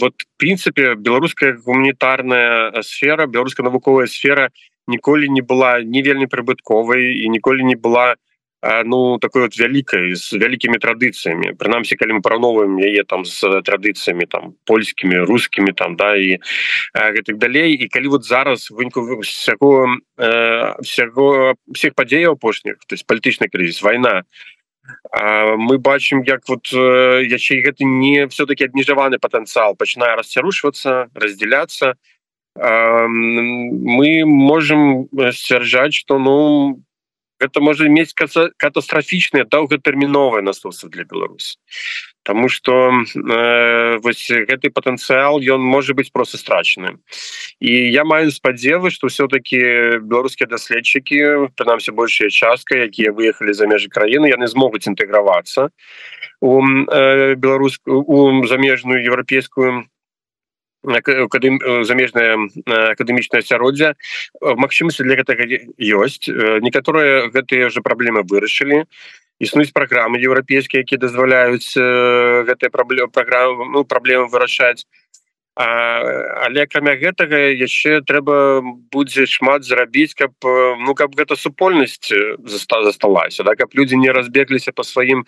вот 0.00 0.14
прынцыпе 0.38 0.94
беларуская 0.94 1.58
гуманітарная 1.58 2.82
сфера 2.82 3.26
беларуская 3.26 3.64
навуковая 3.64 4.06
сфера 4.06 4.50
ніколі 4.86 5.28
не 5.28 5.42
была 5.42 5.82
не 5.82 6.02
вельмі 6.02 6.26
прыбытковай 6.26 7.26
і 7.26 7.28
ніколі 7.28 7.64
не 7.64 7.74
была 7.74 8.14
не 8.14 8.27
ну 8.62 9.18
такой 9.18 9.42
вот 9.42 9.54
вялікай 9.58 10.14
з 10.14 10.34
вялікімі 10.34 10.82
традыцыямі 10.82 11.54
прынамсі 11.54 11.94
калі 11.94 12.18
мы 12.18 12.20
параўноваем 12.26 12.74
яе 12.82 13.04
там 13.06 13.24
з 13.24 13.62
традыцыямі 13.62 14.26
там 14.26 14.54
польскімі 14.66 15.22
рускімі 15.30 15.72
там 15.72 15.94
да 15.94 16.16
і 16.18 16.42
гэтых 16.94 17.38
далей 17.38 17.78
і 17.78 17.88
калі 17.88 18.18
вот 18.18 18.24
зараз 18.24 18.70
выніку 18.70 19.22
всяго 19.22 19.94
всяго 20.82 21.54
всех 21.70 21.94
падзеяў 21.94 22.34
апошніх 22.34 22.82
то 22.86 22.98
есть 22.98 23.06
палітычны 23.06 23.46
крызіс 23.46 23.82
война 23.82 24.26
мы 25.12 25.78
бачым 25.78 26.22
як 26.26 26.48
вот 26.48 26.72
яшчэ 26.72 27.62
гэта 27.62 27.84
не 27.84 28.26
все-таки 28.26 28.64
абмежаваны 28.64 29.18
потенциал 29.18 29.76
пачынае 29.76 30.16
расцярушвацца 30.16 31.08
раздзяляцца. 31.14 31.94
Мы 32.56 34.24
можем 34.26 35.08
сцвярджаць 35.12 35.94
что 35.94 36.18
ну 36.18 36.82
это 37.38 37.60
можа 37.60 37.88
мець 37.88 38.14
катастрафічныя 38.14 39.44
доўгатэрміновыя 39.44 40.42
наступства 40.42 40.88
для 40.88 41.04
Беларусі 41.04 41.58
Таму 42.22 42.48
что 42.48 42.92
э, 42.92 43.98
вось 44.04 44.28
гэты 44.28 44.68
патэнцыял 44.70 45.40
ён 45.40 45.62
можа 45.62 45.94
быць 45.94 46.12
просто 46.12 46.36
страчаны 46.36 46.98
і 47.60 47.72
я 47.72 48.04
маю 48.04 48.30
спадзевы 48.30 48.90
что 48.90 49.08
все-таки 49.08 49.98
беларускія 50.02 50.48
даследчыкі 50.48 51.48
прынамсі 51.56 51.92
большая 51.92 52.28
частка 52.28 52.76
якія 52.84 53.12
выехалі 53.12 53.54
за 53.54 53.66
межы 53.66 53.88
краіны 53.88 54.28
яны 54.28 54.46
змогуць 54.46 54.86
інтэгравацца 54.86 55.70
у 56.40 56.60
э, 56.60 57.34
беларускую 57.34 58.04
у 58.04 58.46
замежную 58.46 59.02
еўрапейскую 59.02 59.88
замежная 61.84 62.48
акадэмічная 62.96 63.44
асяроддзя 63.44 63.94
магчымасці 64.40 65.04
для 65.04 65.16
гэтага 65.20 65.44
ёсць 65.78 66.28
некаторыя 66.64 67.28
гэтыя 67.28 67.70
же 67.70 67.80
праблемы 67.82 68.24
вырашылі. 68.24 68.84
Існуюць 69.38 69.70
праграмы 69.70 70.18
еўрапейскія 70.18 70.82
якія 70.82 70.98
дазваляюць 70.98 71.70
гэтыя 71.76 72.70
праблемы 72.74 73.12
праграмы 73.12 73.70
ну, 73.70 73.84
праблемы 73.84 74.26
вырашаць. 74.26 74.82
Але 75.58 76.62
акрамя 76.62 76.94
гэтага 76.94 77.38
яшчэ 77.50 78.02
трэба 78.06 78.62
будзе 78.94 79.26
шмат 79.26 79.66
зрабіць 79.66 80.14
каб 80.14 80.30
ну 80.86 80.94
каб 80.94 81.18
гэта 81.18 81.34
супольнасць 81.34 82.14
заста 82.46 82.82
засталася 82.86 83.42
да 83.42 83.56
каб 83.58 83.74
людзі 83.74 83.98
не 83.98 84.14
разбегліся 84.14 84.70
по 84.70 84.86
сваім 84.86 85.26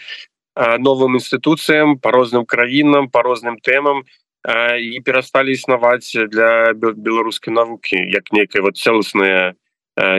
новым 0.79 1.19
інстытуцыям 1.19 1.99
по 1.99 2.15
розным 2.15 2.47
краінам 2.47 3.11
по 3.11 3.23
розным 3.27 3.59
тэмам 3.59 4.07
і 4.49 4.97
і 4.97 5.01
перасталі 5.05 5.53
існаваць 5.53 6.17
для 6.17 6.73
беларускай 6.75 7.53
навукі 7.53 7.97
як 7.97 8.33
некая 8.33 8.63
вот 8.63 8.77
цэласная 8.77 9.55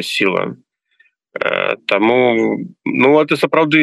сила 0.01 0.55
Таму 1.88 2.59
ну 2.84 3.22
это 3.22 3.38
сапраўды 3.38 3.80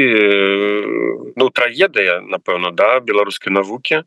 ну 1.34 1.48
трагедыя 1.48 2.20
напэўна 2.20 2.70
да 2.76 3.00
беларускай 3.00 3.52
навукі. 3.52 4.04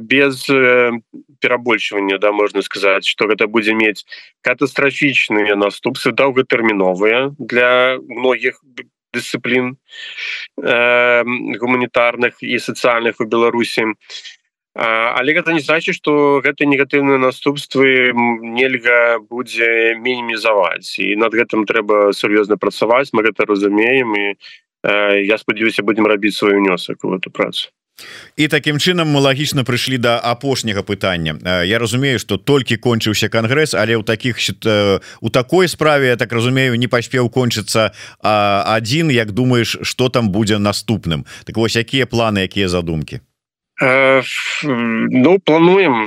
Без 0.00 0.48
перабольшвання 1.40 2.18
да 2.18 2.32
можна 2.32 2.62
сказаць 2.62 3.04
что 3.04 3.28
гэта 3.28 3.46
будзе 3.46 3.76
мець 3.76 4.08
катастрафічныя 4.40 5.54
наступствы 5.54 6.12
доўгатэрміновыя 6.16 7.36
для 7.38 8.00
многіх 8.08 8.60
дысцыплін 9.12 9.76
гуманітарных 10.56 12.40
і 12.40 12.58
сацыяльных 12.58 13.20
у 13.20 13.28
беларусі 13.28 13.92
але 14.74 15.32
гэта 15.32 15.52
не 15.52 15.60
значит 15.60 15.94
что 15.94 16.42
гэты 16.42 16.66
негатыўныя 16.66 17.18
наступствы 17.18 18.10
нельга 18.42 19.22
будзе 19.22 19.94
мінімізаваць. 19.94 20.98
І 20.98 21.14
над 21.14 21.34
гэтым 21.34 21.62
трэба 21.64 22.10
сур'ёзна 22.10 22.58
працаваць 22.58 23.14
мы 23.14 23.22
гэта 23.22 23.46
разумеем 23.46 24.14
і 24.18 24.34
я 25.24 25.38
спадзяюся 25.38 25.82
будемм 25.82 26.06
рабіць 26.06 26.36
свой 26.36 26.58
унёсак 26.58 27.04
у 27.04 27.14
эту 27.14 27.30
працу. 27.30 27.70
І 28.36 28.48
таким 28.48 28.82
чынам 28.82 29.06
мы 29.14 29.22
лагічна 29.22 29.62
прыйшлі 29.62 30.02
да 30.02 30.18
апошняга 30.18 30.82
пытання. 30.82 31.38
Я 31.62 31.78
разумею 31.78 32.18
что 32.18 32.36
толькі 32.36 32.76
кончыўся 32.76 33.30
кангрэс 33.30 33.78
але 33.78 33.94
ў 33.94 34.02
таких 34.02 34.42
у 35.22 35.30
такой 35.30 35.68
справе 35.68 36.10
я 36.10 36.16
так 36.16 36.32
разумею 36.32 36.74
не 36.74 36.90
паспеў 36.90 37.30
кончыцца 37.30 37.94
адзін 38.18 39.14
Як 39.14 39.30
думаешь 39.30 39.78
что 39.82 40.08
там 40.08 40.34
будзе 40.34 40.58
наступным? 40.58 41.24
Так 41.46 41.56
вось 41.56 41.76
якія 41.76 42.06
планы 42.06 42.42
якія 42.42 42.68
задумки 42.68 43.20
Э, 43.20 43.33
ну 43.80 45.38
плануем 45.40 46.04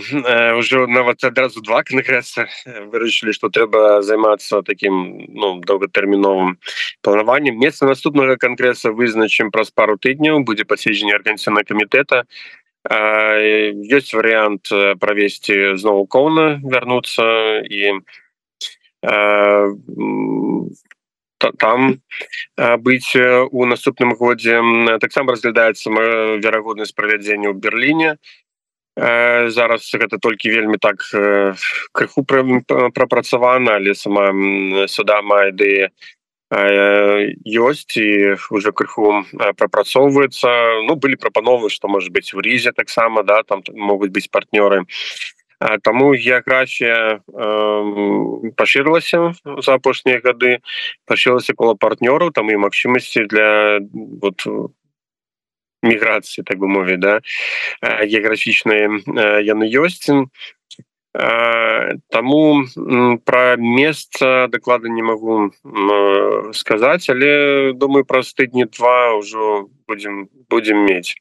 уже 0.57 0.87
нават 0.87 1.23
адразу 1.23 1.61
два 1.61 1.83
конгресса 1.83 2.47
вырашылі 2.65 3.33
что 3.35 3.49
трэба 3.49 4.01
займацца 4.01 4.63
таким 4.63 5.27
ну 5.35 5.59
доўгатэрміновым 5.59 6.59
планаваннем 7.01 7.59
месца 7.59 7.85
наступнага 7.85 8.37
конгресса 8.37 8.91
вызначым 8.91 9.51
праз 9.51 9.71
пару 9.71 9.97
тыдняў 9.99 10.47
будзе 10.47 10.63
паседжанне 10.63 11.19
арганізацыйна 11.19 11.67
камітэта 11.67 12.23
ёсць 12.87 14.15
вариант 14.15 14.71
правесці 15.03 15.75
зноў 15.75 16.07
коўна 16.07 16.63
вярнуцца 16.63 17.67
і 17.67 17.99
там 21.37 22.01
быць 22.81 23.13
у 23.51 23.65
наступным 23.65 24.13
годзе 24.17 24.61
таксама 24.99 25.37
разглядаецца 25.37 25.93
верагоднасць 26.41 26.97
правядзення 26.97 27.53
ў 27.53 27.55
Берліне 27.61 28.17
зараз 29.53 29.85
гэта 29.93 30.17
толькі 30.17 30.49
вельмі 30.49 30.81
так 30.81 31.05
крыху 31.93 32.25
прапрацавана 32.25 33.77
але 33.77 33.93
сама 33.93 34.33
сюда 34.89 35.21
мае 35.21 35.53
ідэя 35.53 35.93
ёсць 36.49 37.97
і 37.99 38.39
уже 38.55 38.71
крыху 38.71 39.25
прапрацоўваецца. 39.59 40.47
Ну 40.87 40.95
былі 40.95 41.19
прапановы 41.19 41.69
што 41.69 41.91
может 41.91 42.11
быть 42.11 42.33
у 42.33 42.39
різе 42.39 42.71
таксама 42.71 43.23
да 43.23 43.43
там 43.43 43.63
могуць 43.75 44.11
быць 44.15 44.31
партнёры 44.31 44.87
Таму 45.57 46.13
геаграфія 46.13 47.17
э, 47.17 48.51
пашырылася 48.57 49.33
за 49.43 49.73
апошнія 49.73 50.21
гады 50.21 50.61
пашылася 51.09 51.57
кола 51.57 51.73
партнёраў 51.73 52.29
там 52.31 52.51
і 52.53 52.61
магчымасці 52.61 53.25
для 53.25 53.79
вот, 54.21 54.45
міграцыі 55.81 56.43
так 56.45 56.57
бы 56.57 56.67
мове 56.67 56.97
да 56.97 57.21
геаграфічныя 57.81 59.41
яны 59.41 59.65
ёсць 59.69 60.09
Таму 62.13 62.41
пра 63.25 63.55
месца 63.57 64.47
даклада 64.53 64.89
не 64.89 65.01
магу 65.01 65.49
сказаць 66.53 67.09
але 67.09 67.73
думаю 67.73 68.05
праз 68.05 68.33
тыдні 68.37 68.69
два 68.69 69.17
ўжо 69.17 69.65
будзем 69.89 70.29
будзем 70.49 70.85
мець 70.85 71.17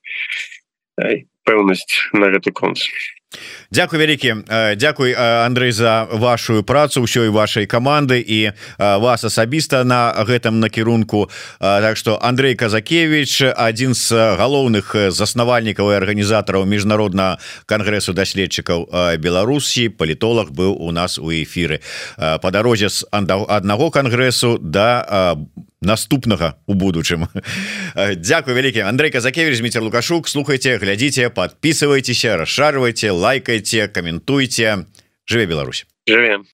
пэўнасць 1.48 2.12
на 2.12 2.28
гэты 2.28 2.52
конц. 2.52 2.84
Дякую 3.70 4.00
вялікі. 4.00 4.34
Дякуй 4.76 5.14
Андрей 5.18 5.72
за 5.72 6.06
вашу 6.12 6.62
працу 6.62 7.02
ўсёй 7.02 7.28
вашай 7.28 7.66
каманды 7.66 8.22
і 8.22 8.54
вас 8.78 9.26
асабіста 9.26 9.84
на 9.84 10.14
гэтым 10.14 10.62
накірунку. 10.62 11.28
Так 11.58 11.96
что 11.96 12.18
Андрей 12.22 12.54
казакевич 12.54 13.42
адзін 13.42 13.94
з 13.94 14.12
галоўных 14.38 15.10
заснавальнікаў 15.10 15.92
і 15.92 15.98
арганізатараў 15.98 16.64
міжнародна 16.64 17.38
кангрэсу 17.66 18.14
даследчыкаў 18.14 19.18
Беларусі 19.18 19.88
палітолог 19.88 20.54
быў 20.54 20.78
у 20.78 20.92
нас 20.92 21.18
у 21.18 21.30
эфіры. 21.34 21.82
По 22.16 22.50
дарозе 22.50 22.88
з 22.88 23.04
аднаго 23.10 23.90
кангрэсу 23.90 24.58
да 24.62 25.34
наступнага 25.80 26.54
у 26.66 26.74
будучым 26.74 27.28
Дякую 28.16 28.56
вялікі 28.56 28.80
Андрей 28.80 29.10
казакевич 29.10 29.60
Міцер 29.60 29.82
лукашук. 29.82 30.28
Слухайте 30.28 30.76
глядзіце 30.76 31.28
подписывайтеся 31.28 32.36
расшарвайте 32.36 33.10
лайкайте 33.10 33.88
каментуйте 33.88 34.86
жыве 35.30 35.46
Беларусь. 35.46 35.86
Живем 36.06 36.44